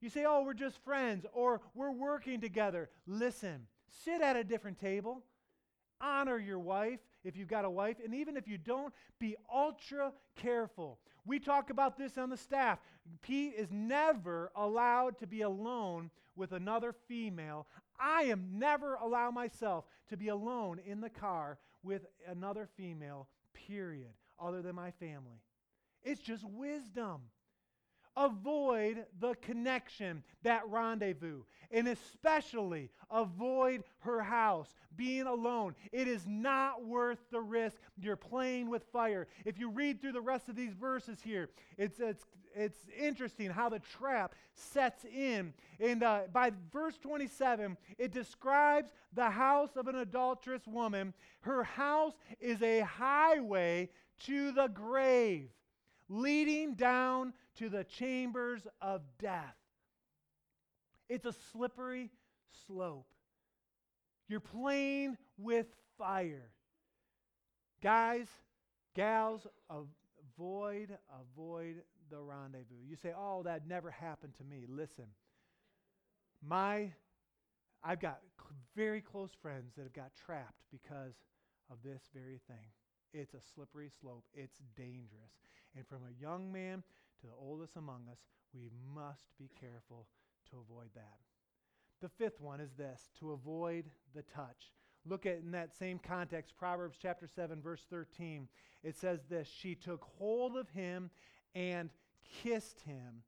You 0.00 0.10
say, 0.10 0.24
oh, 0.26 0.42
we're 0.42 0.54
just 0.54 0.82
friends, 0.84 1.24
or 1.32 1.60
we're 1.74 1.90
working 1.90 2.40
together. 2.40 2.90
Listen, 3.06 3.66
sit 4.04 4.20
at 4.20 4.36
a 4.36 4.44
different 4.44 4.78
table, 4.78 5.22
honor 6.00 6.38
your 6.38 6.58
wife, 6.58 7.00
if 7.24 7.36
you've 7.36 7.48
got 7.48 7.64
a 7.64 7.70
wife, 7.70 7.96
and 8.04 8.14
even 8.14 8.36
if 8.36 8.46
you 8.46 8.58
don't, 8.58 8.92
be 9.18 9.34
ultra 9.52 10.12
careful. 10.36 10.98
We 11.26 11.38
talk 11.38 11.70
about 11.70 11.96
this 11.96 12.18
on 12.18 12.30
the 12.30 12.36
staff. 12.36 12.78
Pete 13.22 13.54
is 13.56 13.68
never 13.70 14.50
allowed 14.54 15.18
to 15.18 15.26
be 15.26 15.42
alone 15.42 16.10
with 16.36 16.52
another 16.52 16.94
female. 17.06 17.66
I 17.98 18.24
am 18.24 18.58
never 18.58 18.94
allow 18.94 19.30
myself 19.30 19.84
to 20.10 20.16
be 20.16 20.28
alone 20.28 20.80
in 20.84 21.00
the 21.00 21.10
car 21.10 21.58
with 21.82 22.06
another 22.26 22.68
female, 22.76 23.28
period, 23.52 24.12
other 24.40 24.62
than 24.62 24.74
my 24.74 24.90
family. 24.90 25.40
It's 26.02 26.20
just 26.20 26.44
wisdom. 26.44 27.22
Avoid 28.16 29.06
the 29.20 29.34
connection, 29.42 30.22
that 30.42 30.62
rendezvous, 30.68 31.42
and 31.70 31.88
especially 31.88 32.90
avoid 33.10 33.82
her 34.00 34.22
house, 34.22 34.74
being 34.96 35.26
alone. 35.26 35.74
It 35.92 36.06
is 36.06 36.26
not 36.26 36.84
worth 36.84 37.18
the 37.30 37.40
risk. 37.40 37.76
You're 38.00 38.16
playing 38.16 38.70
with 38.70 38.84
fire. 38.92 39.26
If 39.44 39.58
you 39.58 39.70
read 39.70 40.00
through 40.00 40.12
the 40.12 40.20
rest 40.20 40.48
of 40.48 40.56
these 40.56 40.74
verses 40.74 41.18
here, 41.22 41.50
it's, 41.76 41.98
it's, 41.98 42.24
it's 42.54 42.78
interesting 42.96 43.50
how 43.50 43.68
the 43.68 43.80
trap 43.80 44.34
sets 44.54 45.04
in. 45.04 45.52
And 45.80 46.02
uh, 46.02 46.22
by 46.32 46.52
verse 46.72 46.96
27, 46.98 47.76
it 47.98 48.12
describes 48.12 48.92
the 49.12 49.30
house 49.30 49.76
of 49.76 49.88
an 49.88 49.96
adulterous 49.96 50.66
woman. 50.66 51.14
Her 51.40 51.64
house 51.64 52.14
is 52.40 52.62
a 52.62 52.80
highway 52.80 53.88
to 54.26 54.52
the 54.52 54.68
grave, 54.68 55.48
leading 56.14 56.74
down 56.74 57.32
to 57.56 57.68
the 57.68 57.84
chambers 57.84 58.62
of 58.80 59.02
death. 59.18 59.56
It's 61.08 61.26
a 61.26 61.34
slippery 61.52 62.10
slope. 62.66 63.06
You're 64.28 64.40
playing 64.40 65.16
with 65.36 65.66
fire. 65.98 66.50
Guys, 67.82 68.26
gals, 68.94 69.46
avoid, 69.68 70.96
avoid 71.36 71.82
the 72.10 72.18
rendezvous. 72.18 72.76
You 72.88 72.96
say, 72.96 73.12
oh, 73.16 73.42
that 73.42 73.66
never 73.68 73.90
happened 73.90 74.34
to 74.38 74.44
me. 74.44 74.64
Listen, 74.68 75.06
my, 76.46 76.92
I've 77.82 78.00
got 78.00 78.20
very 78.74 79.00
close 79.00 79.30
friends 79.42 79.74
that 79.76 79.82
have 79.82 79.92
got 79.92 80.12
trapped 80.24 80.62
because 80.70 81.14
of 81.70 81.78
this 81.84 82.02
very 82.14 82.40
thing. 82.48 82.66
It's 83.12 83.34
a 83.34 83.40
slippery 83.54 83.90
slope. 84.00 84.24
It's 84.34 84.58
dangerous. 84.76 85.32
And 85.76 85.86
from 85.86 86.02
a 86.04 86.22
young 86.22 86.52
man 86.52 86.82
to 87.20 87.26
the 87.26 87.32
oldest 87.38 87.76
among 87.76 88.02
us, 88.10 88.18
we 88.52 88.70
must 88.94 89.26
be 89.38 89.50
careful 89.60 90.06
to 90.50 90.56
avoid 90.58 90.90
that. 90.94 91.18
The 92.00 92.08
fifth 92.08 92.40
one 92.40 92.60
is 92.60 92.72
this 92.72 93.10
to 93.20 93.32
avoid 93.32 93.86
the 94.14 94.22
touch. 94.22 94.72
Look 95.06 95.26
at 95.26 95.38
in 95.38 95.50
that 95.52 95.74
same 95.74 95.98
context, 95.98 96.56
Proverbs 96.56 96.96
chapter 97.00 97.26
7, 97.26 97.60
verse 97.60 97.84
13. 97.90 98.48
It 98.82 98.96
says 98.96 99.20
this 99.28 99.48
She 99.48 99.74
took 99.74 100.02
hold 100.18 100.56
of 100.56 100.68
him 100.70 101.10
and 101.54 101.90
kissed 102.42 102.80
him. 102.80 103.22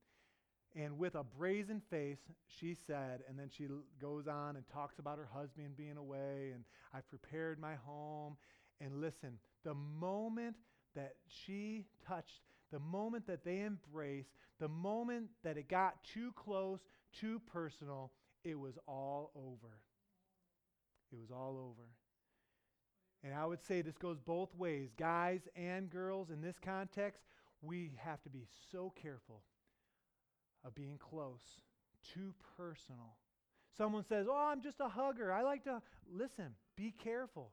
And 0.74 0.98
with 0.98 1.14
a 1.14 1.24
brazen 1.24 1.80
face, 1.80 2.20
she 2.46 2.74
said, 2.74 3.22
and 3.28 3.38
then 3.38 3.48
she 3.48 3.66
goes 3.98 4.28
on 4.28 4.56
and 4.56 4.64
talks 4.68 4.98
about 4.98 5.16
her 5.16 5.28
husband 5.32 5.74
being 5.74 5.96
away, 5.96 6.50
and 6.54 6.64
I've 6.92 7.08
prepared 7.08 7.58
my 7.58 7.76
home. 7.76 8.36
And 8.78 9.00
listen, 9.00 9.38
the 9.64 9.74
moment 9.74 10.56
that 10.96 11.14
she 11.28 11.84
touched 12.06 12.40
the 12.72 12.80
moment 12.80 13.26
that 13.28 13.44
they 13.44 13.60
embraced, 13.60 14.30
the 14.58 14.68
moment 14.68 15.28
that 15.44 15.56
it 15.56 15.68
got 15.68 16.02
too 16.02 16.32
close, 16.32 16.80
too 17.12 17.40
personal, 17.52 18.10
it 18.42 18.58
was 18.58 18.74
all 18.88 19.30
over. 19.36 19.78
It 21.12 21.18
was 21.20 21.30
all 21.30 21.56
over. 21.58 21.88
And 23.22 23.34
I 23.34 23.46
would 23.46 23.62
say 23.62 23.82
this 23.82 23.98
goes 23.98 24.18
both 24.18 24.54
ways. 24.54 24.90
Guys 24.98 25.40
and 25.54 25.90
girls, 25.90 26.30
in 26.30 26.40
this 26.40 26.56
context, 26.62 27.22
we 27.62 27.92
have 27.96 28.22
to 28.22 28.28
be 28.28 28.46
so 28.70 28.92
careful 29.00 29.42
of 30.64 30.74
being 30.74 30.98
close, 30.98 31.42
too 32.14 32.34
personal. 32.56 33.16
Someone 33.76 34.04
says, 34.08 34.26
Oh, 34.28 34.48
I'm 34.50 34.62
just 34.62 34.80
a 34.80 34.88
hugger. 34.88 35.32
I 35.32 35.42
like 35.42 35.64
to. 35.64 35.82
Listen, 36.12 36.54
be 36.76 36.92
careful. 37.02 37.50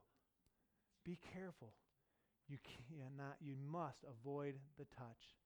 Be 1.04 1.18
careful. 1.34 1.72
You 2.48 2.58
cannot, 2.62 3.36
you 3.40 3.54
must 3.70 4.04
avoid 4.04 4.54
the 4.78 4.84
touch. 4.84 5.36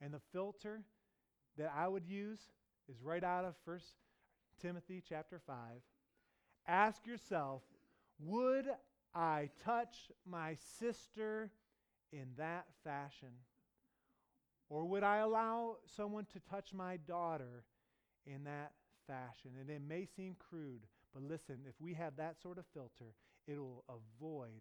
And 0.00 0.12
the 0.12 0.20
filter 0.32 0.82
that 1.56 1.72
I 1.76 1.88
would 1.88 2.06
use 2.06 2.40
is 2.88 3.02
right 3.02 3.24
out 3.24 3.44
of 3.44 3.54
1 3.64 3.78
Timothy 4.60 5.02
chapter 5.06 5.40
5. 5.46 5.56
Ask 6.66 7.06
yourself, 7.06 7.62
would 8.18 8.66
I 9.14 9.50
touch 9.64 10.10
my 10.26 10.56
sister 10.78 11.50
in 12.12 12.26
that 12.36 12.66
fashion? 12.84 13.30
Or 14.68 14.84
would 14.84 15.02
I 15.02 15.18
allow 15.18 15.78
someone 15.96 16.26
to 16.32 16.40
touch 16.40 16.74
my 16.74 16.98
daughter 16.98 17.64
in 18.26 18.44
that 18.44 18.72
fashion? 19.06 19.52
And 19.58 19.70
it 19.70 19.80
may 19.80 20.04
seem 20.04 20.36
crude, 20.38 20.86
but 21.14 21.22
listen, 21.22 21.60
if 21.66 21.74
we 21.80 21.94
have 21.94 22.16
that 22.16 22.40
sort 22.40 22.58
of 22.58 22.66
filter, 22.74 23.14
it'll 23.46 23.84
avoid 23.88 24.60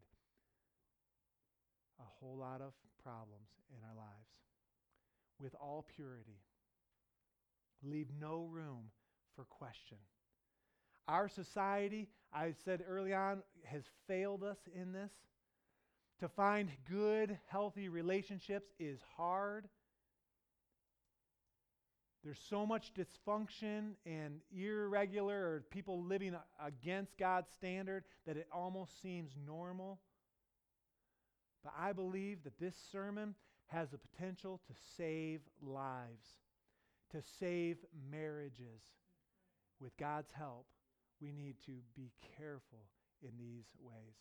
a 1.99 2.03
whole 2.19 2.37
lot 2.37 2.61
of 2.61 2.73
problems 3.03 3.49
in 3.69 3.83
our 3.87 3.95
lives. 3.95 4.29
With 5.39 5.55
all 5.61 5.85
purity, 5.95 6.41
leave 7.83 8.07
no 8.19 8.47
room 8.51 8.91
for 9.35 9.43
question. 9.45 9.97
Our 11.07 11.29
society, 11.29 12.09
I 12.33 12.53
said 12.65 12.83
early 12.87 13.13
on, 13.13 13.43
has 13.63 13.83
failed 14.07 14.43
us 14.43 14.57
in 14.75 14.91
this. 14.91 15.11
To 16.19 16.27
find 16.27 16.69
good, 16.89 17.37
healthy 17.47 17.89
relationships 17.89 18.67
is 18.79 18.99
hard. 19.15 19.69
There's 22.23 22.41
so 22.49 22.65
much 22.65 22.91
dysfunction 22.93 23.91
and 24.05 24.41
irregular 24.51 25.35
or 25.35 25.63
people 25.69 26.03
living 26.03 26.35
against 26.61 27.17
God's 27.17 27.47
standard 27.55 28.03
that 28.25 28.35
it 28.35 28.47
almost 28.51 29.01
seems 29.01 29.31
normal. 29.45 29.99
But 31.68 31.84
I 31.84 31.91
believe 31.91 32.45
that 32.45 32.57
this 32.61 32.76
sermon 32.93 33.36
has 33.65 33.89
the 33.89 33.97
potential 33.97 34.61
to 34.68 34.74
save 34.95 35.41
lives, 35.61 36.38
to 37.11 37.22
save 37.41 37.76
marriages. 38.09 38.82
With 39.82 39.97
God's 39.97 40.32
help, 40.32 40.65
we 41.22 41.34
need 41.34 41.55
to 41.65 41.74
be 41.93 42.13
careful 42.38 42.86
in 43.22 43.32
these 43.38 43.65
ways. 43.82 44.15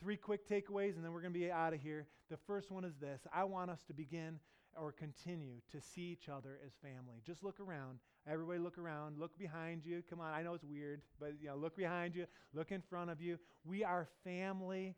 Three 0.00 0.16
quick 0.16 0.48
takeaways, 0.48 0.96
and 0.96 1.04
then 1.04 1.12
we're 1.12 1.20
going 1.20 1.32
to 1.32 1.38
be 1.38 1.48
out 1.48 1.74
of 1.74 1.80
here. 1.80 2.08
The 2.28 2.36
first 2.36 2.72
one 2.72 2.84
is 2.84 2.96
this 3.00 3.20
I 3.32 3.44
want 3.44 3.70
us 3.70 3.84
to 3.86 3.94
begin 3.94 4.40
or 4.76 4.90
continue 4.90 5.60
to 5.70 5.80
see 5.80 6.02
each 6.02 6.28
other 6.28 6.58
as 6.66 6.72
family. 6.82 7.20
Just 7.24 7.44
look 7.44 7.60
around. 7.60 8.00
Everybody 8.28 8.58
look 8.58 8.78
around. 8.78 9.18
Look 9.18 9.38
behind 9.38 9.84
you. 9.84 10.02
Come 10.10 10.20
on, 10.20 10.34
I 10.34 10.42
know 10.42 10.54
it's 10.54 10.64
weird, 10.64 11.02
but 11.20 11.34
you 11.40 11.46
know, 11.48 11.56
look 11.56 11.76
behind 11.76 12.16
you, 12.16 12.26
look 12.52 12.72
in 12.72 12.82
front 12.82 13.10
of 13.10 13.20
you. 13.20 13.38
We 13.64 13.84
are 13.84 14.08
family. 14.24 14.96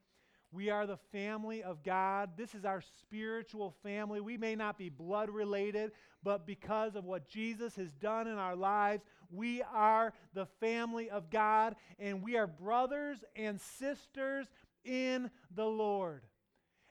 We 0.56 0.70
are 0.70 0.86
the 0.86 0.96
family 1.12 1.62
of 1.62 1.82
God. 1.82 2.30
This 2.34 2.54
is 2.54 2.64
our 2.64 2.80
spiritual 2.80 3.74
family. 3.82 4.22
We 4.22 4.38
may 4.38 4.56
not 4.56 4.78
be 4.78 4.88
blood 4.88 5.28
related, 5.28 5.92
but 6.22 6.46
because 6.46 6.96
of 6.96 7.04
what 7.04 7.28
Jesus 7.28 7.76
has 7.76 7.92
done 7.92 8.26
in 8.26 8.38
our 8.38 8.56
lives, 8.56 9.02
we 9.30 9.60
are 9.60 10.14
the 10.32 10.46
family 10.58 11.10
of 11.10 11.28
God, 11.28 11.76
and 11.98 12.22
we 12.22 12.38
are 12.38 12.46
brothers 12.46 13.22
and 13.36 13.60
sisters 13.60 14.46
in 14.82 15.30
the 15.54 15.66
Lord. 15.66 16.22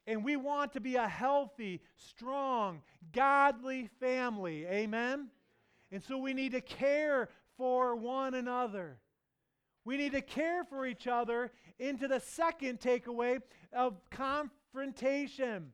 And 0.06 0.24
we 0.24 0.36
want 0.36 0.74
to 0.74 0.80
be 0.80 0.98
a 0.98 1.08
healthy, 1.08 1.82
strong, 1.96 2.84
godly 3.14 3.90
family. 4.00 4.68
Amen? 4.68 5.30
And 5.92 6.04
so 6.04 6.20
we 6.20 6.36
need 6.36 6.52
to 6.52 6.62
care 6.62 7.30
for 7.58 7.96
one 7.96 8.36
another. 8.36 9.00
We 9.86 9.98
need 9.98 10.14
to 10.14 10.22
care 10.22 10.64
for 10.64 10.86
each 10.86 11.08
other 11.08 11.52
into 11.80 12.08
the 12.08 12.20
second 12.20 12.80
takeaway 12.80 13.42
of 13.74 14.00
confrontation. 14.10 15.74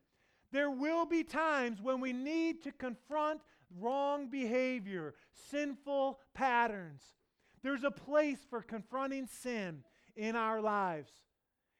There 0.52 0.72
will 0.72 1.06
be 1.06 1.24
times 1.24 1.82
when 1.82 2.02
we 2.02 2.14
need 2.14 2.64
to 2.64 2.72
confront 2.72 3.42
wrong 3.80 4.28
behavior, 4.28 5.14
sinful 5.50 6.20
patterns. 6.34 7.02
There's 7.64 7.84
a 7.84 7.92
place 7.92 8.40
for 8.50 8.62
confronting 8.62 9.28
sin 9.28 9.84
in 10.16 10.36
our 10.36 10.62
lives. 10.62 11.12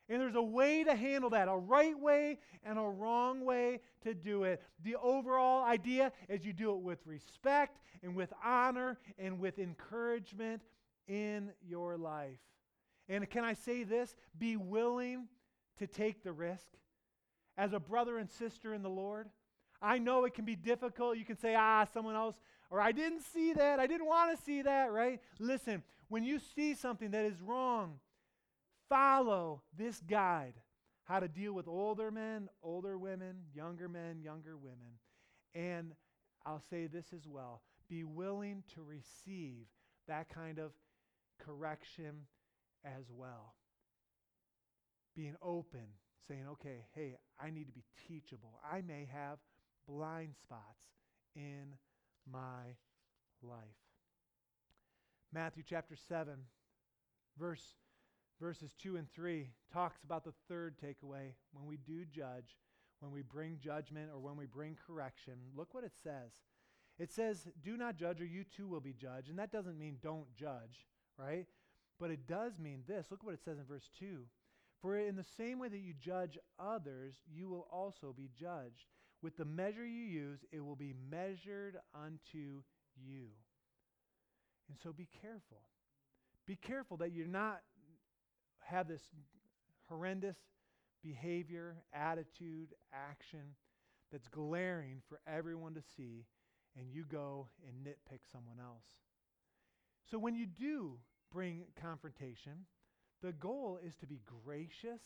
And 0.08 0.22
there's 0.22 0.36
a 0.36 0.42
way 0.42 0.84
to 0.84 0.94
handle 0.94 1.30
that, 1.30 1.48
a 1.48 1.56
right 1.56 1.98
way 1.98 2.40
and 2.64 2.78
a 2.78 2.82
wrong 2.82 3.46
way 3.46 3.80
to 4.04 4.14
do 4.14 4.44
it. 4.44 4.62
The 4.84 4.96
overall 4.96 5.64
idea 5.64 6.12
is 6.28 6.46
you 6.46 6.54
do 6.54 6.74
it 6.74 6.82
with 6.82 7.00
respect 7.06 7.80
and 8.04 8.16
with 8.16 8.34
honor 8.44 9.00
and 9.18 9.40
with 9.40 9.58
encouragement 9.58 10.64
in 11.08 11.52
your 11.66 11.98
life. 11.98 12.40
And 13.12 13.30
can 13.30 13.44
I 13.44 13.54
say 13.54 13.84
this? 13.84 14.16
Be 14.38 14.56
willing 14.56 15.28
to 15.80 15.86
take 15.86 16.24
the 16.24 16.32
risk. 16.32 16.72
As 17.58 17.74
a 17.74 17.80
brother 17.80 18.18
and 18.18 18.32
sister 18.32 18.74
in 18.74 18.84
the 18.84 18.90
Lord, 18.90 19.28
I 19.82 19.98
know 19.98 20.24
it 20.24 20.34
can 20.34 20.46
be 20.46 20.56
difficult. 20.56 21.18
You 21.18 21.26
can 21.26 21.38
say, 21.38 21.54
ah, 21.54 21.86
someone 21.94 22.16
else, 22.16 22.38
or 22.70 22.80
I 22.80 22.94
didn't 22.94 23.24
see 23.34 23.52
that. 23.52 23.82
I 23.82 23.88
didn't 23.88 24.08
want 24.08 24.36
to 24.38 24.42
see 24.44 24.62
that, 24.62 24.94
right? 24.94 25.20
Listen, 25.40 25.84
when 26.08 26.24
you 26.24 26.40
see 26.56 26.74
something 26.74 27.12
that 27.12 27.26
is 27.26 27.42
wrong, 27.42 28.00
follow 28.88 29.62
this 29.78 30.02
guide 30.10 30.54
how 31.04 31.20
to 31.20 31.28
deal 31.28 31.52
with 31.52 31.68
older 31.68 32.12
men, 32.12 32.48
older 32.64 32.98
women, 32.98 33.36
younger 33.54 33.90
men, 33.90 34.22
younger 34.24 34.56
women. 34.56 35.00
And 35.54 35.92
I'll 36.46 36.64
say 36.70 36.88
this 36.88 37.08
as 37.14 37.28
well 37.28 37.62
be 37.90 38.06
willing 38.06 38.64
to 38.74 38.82
receive 38.82 39.66
that 40.08 40.30
kind 40.30 40.60
of 40.60 40.72
correction 41.46 42.28
as 42.86 43.06
well. 43.10 43.54
Being 45.16 45.36
open, 45.42 45.88
saying, 46.28 46.46
okay, 46.54 46.86
hey, 46.94 47.18
I 47.40 47.50
need 47.50 47.68
to 47.68 47.74
be 47.74 47.84
teachable. 48.08 48.60
I 48.70 48.82
may 48.82 49.08
have 49.12 49.40
blind 49.88 50.36
spots 50.42 50.82
in 51.36 51.76
my 52.32 52.76
life. 53.44 53.60
Matthew 55.34 55.64
chapter 55.66 55.96
7, 55.96 56.34
verse 57.38 57.76
verses 58.40 58.74
2 58.82 58.98
and 58.98 59.10
3 59.12 59.48
talks 59.72 60.04
about 60.04 60.24
the 60.24 60.34
third 60.50 60.76
takeaway. 60.78 61.34
When 61.54 61.68
we 61.68 61.78
do 61.78 62.06
judge, 62.06 62.58
when 63.00 63.12
we 63.12 63.22
bring 63.22 63.60
judgment 63.60 64.10
or 64.12 64.20
when 64.20 64.36
we 64.36 64.46
bring 64.46 64.76
correction, 64.88 65.36
look 65.56 65.74
what 65.74 65.84
it 65.84 65.94
says. 66.04 66.32
It 66.98 67.12
says, 67.12 67.48
Do 67.64 67.78
not 67.78 67.96
judge, 67.96 68.20
or 68.20 68.26
you 68.26 68.44
too 68.44 68.68
will 68.68 68.82
be 68.82 68.94
judged. 68.94 69.30
And 69.30 69.40
that 69.40 69.52
doesn't 69.52 69.78
mean 69.78 69.98
don't 70.02 70.34
judge, 70.36 70.88
right? 71.18 71.46
But 72.02 72.10
it 72.10 72.28
does 72.28 72.58
mean 72.58 72.82
this. 72.88 73.06
Look 73.12 73.24
what 73.24 73.36
it 73.36 73.44
says 73.46 73.60
in 73.60 73.66
verse 73.66 73.88
2. 74.00 74.24
For 74.82 74.98
in 74.98 75.16
the 75.16 75.24
same 75.38 75.60
way 75.60 75.70
that 75.70 75.78
you 75.78 75.94
judge 75.94 76.36
others, 76.60 77.14
you 77.32 77.48
will 77.48 77.68
also 77.72 78.12
be 78.18 78.28
judged. 78.38 78.88
With 79.22 79.38
the 79.38 79.46
measure 79.46 79.86
you 79.86 80.04
use, 80.04 80.40
it 80.52 80.66
will 80.66 80.76
be 80.76 80.96
measured 81.12 81.78
unto 81.94 82.64
you. 82.98 83.28
And 84.68 84.80
so 84.82 84.92
be 84.92 85.08
careful. 85.22 85.62
Be 86.48 86.56
careful 86.56 86.98
that 86.98 87.12
you're 87.12 87.28
not 87.28 87.62
have 88.62 88.88
this 88.88 89.04
horrendous 89.88 90.38
behavior, 91.04 91.76
attitude, 91.94 92.70
action 92.92 93.56
that's 94.12 94.28
glaring 94.28 95.02
for 95.08 95.20
everyone 95.28 95.76
to 95.76 95.82
see, 95.96 96.26
and 96.76 96.90
you 96.90 97.04
go 97.04 97.48
and 97.68 97.86
nitpick 97.86 98.22
someone 98.32 98.58
else. 98.60 98.86
So 100.10 100.18
when 100.18 100.36
you 100.36 100.48
do 100.48 100.98
bring 101.32 101.64
confrontation, 101.82 102.66
the 103.22 103.32
goal 103.32 103.80
is 103.86 103.96
to 103.98 104.08
be 104.08 104.22
gracious, 104.46 105.02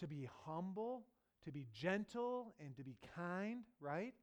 to 0.00 0.06
be 0.06 0.28
humble, 0.44 1.04
to 1.44 1.52
be 1.52 1.66
gentle, 1.72 2.54
and 2.60 2.76
to 2.76 2.84
be 2.84 2.96
kind, 3.16 3.64
right? 3.80 4.14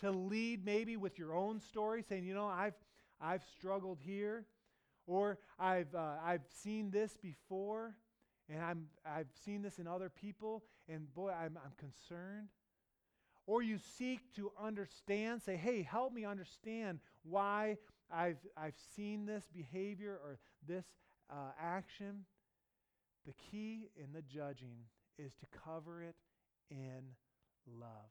To 0.00 0.10
lead 0.10 0.64
maybe 0.64 0.96
with 0.96 1.18
your 1.18 1.34
own 1.34 1.60
story, 1.60 2.02
saying, 2.02 2.24
you 2.24 2.34
know, 2.34 2.46
I've, 2.46 2.74
I've 3.20 3.42
struggled 3.58 3.98
here. 4.00 4.46
Or 5.06 5.38
I've, 5.58 5.92
uh, 5.94 6.12
I've 6.24 6.44
seen 6.62 6.90
this 6.90 7.16
before, 7.16 7.96
and 8.48 8.62
I'm, 8.62 8.86
I've 9.04 9.30
seen 9.44 9.60
this 9.60 9.78
in 9.78 9.88
other 9.88 10.08
people, 10.08 10.62
and 10.88 11.12
boy, 11.14 11.30
I'm, 11.30 11.58
I'm 11.64 11.72
concerned. 11.78 12.48
Or 13.46 13.60
you 13.60 13.78
seek 13.78 14.20
to 14.36 14.52
understand, 14.62 15.42
say, 15.42 15.56
hey, 15.56 15.82
help 15.82 16.12
me 16.12 16.24
understand 16.24 17.00
why 17.24 17.78
I've, 18.12 18.38
I've 18.56 18.74
seen 18.96 19.26
this 19.26 19.44
behavior 19.52 20.18
or 20.22 20.38
this 20.66 20.84
uh, 21.30 21.52
action. 21.60 22.24
The 23.26 23.34
key 23.50 23.90
in 23.96 24.12
the 24.12 24.22
judging 24.22 24.86
is 25.18 25.32
to 25.36 25.46
cover 25.64 26.02
it 26.02 26.16
in 26.70 27.02
love. 27.78 28.10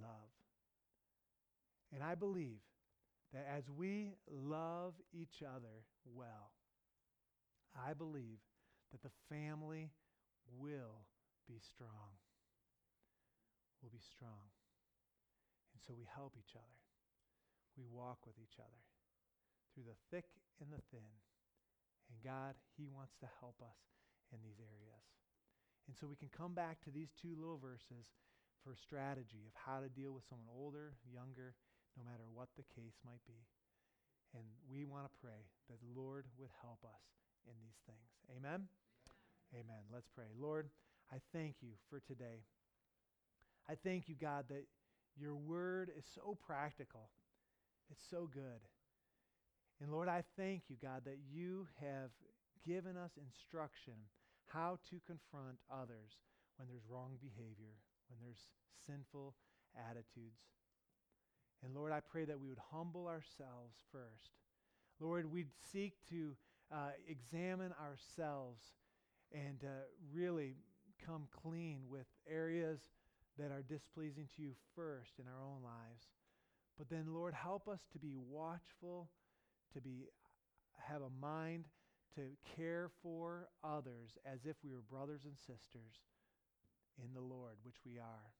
Love. 0.00 0.30
And 1.92 2.02
I 2.02 2.14
believe 2.14 2.60
that 3.32 3.46
as 3.56 3.64
we 3.68 4.14
love 4.30 4.94
each 5.12 5.42
other 5.42 5.84
well, 6.14 6.52
I 7.74 7.92
believe 7.94 8.38
that 8.92 9.02
the 9.02 9.10
family 9.28 9.90
will 10.58 11.06
be 11.46 11.58
strong. 11.58 12.18
Will 13.82 13.90
be 13.90 14.02
strong. 14.14 14.50
And 15.74 15.82
so 15.86 15.94
we 15.96 16.06
help 16.14 16.34
each 16.38 16.54
other. 16.54 16.79
We 17.80 17.88
walk 17.88 18.28
with 18.28 18.36
each 18.36 18.60
other. 18.60 18.84
through 19.72 19.88
the 19.88 20.00
thick 20.12 20.26
and 20.60 20.68
the 20.68 20.82
thin. 20.90 21.06
And 22.10 22.18
God, 22.20 22.58
He 22.76 22.90
wants 22.90 23.14
to 23.22 23.28
help 23.40 23.62
us 23.62 23.78
in 24.34 24.42
these 24.42 24.58
areas. 24.60 25.04
And 25.88 25.96
so 25.96 26.06
we 26.06 26.18
can 26.18 26.28
come 26.28 26.54
back 26.54 26.82
to 26.84 26.90
these 26.90 27.14
two 27.16 27.34
little 27.38 27.58
verses 27.58 28.10
for 28.62 28.76
strategy 28.76 29.46
of 29.46 29.54
how 29.56 29.80
to 29.80 29.88
deal 29.88 30.12
with 30.12 30.26
someone 30.28 30.50
older, 30.52 30.98
younger, 31.08 31.54
no 31.96 32.04
matter 32.04 32.26
what 32.34 32.50
the 32.58 32.66
case 32.74 32.98
might 33.06 33.22
be. 33.26 33.46
And 34.34 34.44
we 34.70 34.84
want 34.84 35.06
to 35.06 35.20
pray 35.22 35.48
that 35.70 35.80
the 35.80 36.00
Lord 36.00 36.26
would 36.38 36.50
help 36.60 36.84
us 36.84 37.02
in 37.46 37.54
these 37.62 37.80
things. 37.86 38.10
Amen? 38.36 38.68
Amen? 39.54 39.64
Amen. 39.66 39.82
Let's 39.92 40.06
pray. 40.14 40.30
Lord, 40.38 40.68
I 41.10 41.18
thank 41.32 41.56
you 41.62 41.70
for 41.88 41.98
today. 41.98 42.44
I 43.68 43.74
thank 43.74 44.08
you, 44.08 44.14
God, 44.14 44.44
that 44.50 44.66
your 45.18 45.34
word 45.34 45.90
is 45.96 46.04
so 46.14 46.36
practical. 46.46 47.10
It's 47.90 48.04
so 48.08 48.28
good. 48.32 48.62
And 49.80 49.90
Lord, 49.90 50.08
I 50.08 50.22
thank 50.36 50.64
you, 50.68 50.76
God, 50.80 51.02
that 51.06 51.18
you 51.32 51.66
have 51.80 52.10
given 52.66 52.96
us 52.96 53.12
instruction 53.16 53.94
how 54.46 54.78
to 54.90 55.00
confront 55.06 55.58
others 55.70 56.18
when 56.56 56.68
there's 56.68 56.84
wrong 56.88 57.16
behavior, 57.20 57.74
when 58.08 58.18
there's 58.22 58.48
sinful 58.86 59.34
attitudes. 59.88 60.42
And 61.64 61.74
Lord, 61.74 61.92
I 61.92 62.00
pray 62.00 62.24
that 62.24 62.40
we 62.40 62.48
would 62.48 62.60
humble 62.72 63.06
ourselves 63.06 63.76
first. 63.92 64.32
Lord, 64.98 65.30
we'd 65.30 65.52
seek 65.72 65.94
to 66.10 66.36
uh, 66.72 66.90
examine 67.08 67.72
ourselves 67.80 68.62
and 69.32 69.62
uh, 69.64 69.84
really 70.12 70.56
come 71.04 71.28
clean 71.42 71.80
with 71.88 72.06
areas 72.28 72.80
that 73.38 73.50
are 73.50 73.62
displeasing 73.62 74.28
to 74.36 74.42
you 74.42 74.52
first 74.74 75.12
in 75.18 75.24
our 75.26 75.42
own 75.42 75.62
lives. 75.62 76.08
But 76.80 76.88
then, 76.88 77.12
Lord, 77.12 77.36
help 77.36 77.68
us 77.68 77.84
to 77.92 77.98
be 77.98 78.16
watchful, 78.16 79.10
to 79.76 79.82
be 79.82 80.08
have 80.88 81.02
a 81.02 81.12
mind 81.20 81.68
to 82.16 82.32
care 82.56 82.88
for 83.02 83.52
others 83.62 84.16
as 84.24 84.46
if 84.48 84.56
we 84.64 84.72
were 84.72 84.80
brothers 84.88 85.28
and 85.28 85.36
sisters 85.36 86.00
in 86.96 87.12
the 87.12 87.20
Lord, 87.20 87.60
which 87.68 87.84
we 87.84 87.98
are. 88.00 88.32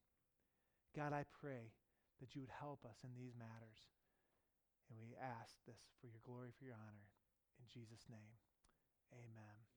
God, 0.97 1.13
I 1.13 1.23
pray 1.39 1.69
that 2.19 2.33
you 2.33 2.41
would 2.41 2.49
help 2.49 2.81
us 2.83 2.97
in 3.05 3.13
these 3.13 3.37
matters. 3.37 3.85
And 4.89 4.97
we 4.97 5.13
ask 5.21 5.53
this 5.69 5.77
for 6.01 6.07
your 6.07 6.25
glory, 6.25 6.49
for 6.57 6.65
your 6.65 6.81
honor. 6.81 7.05
In 7.61 7.69
Jesus' 7.69 8.09
name, 8.09 8.41
amen. 9.13 9.70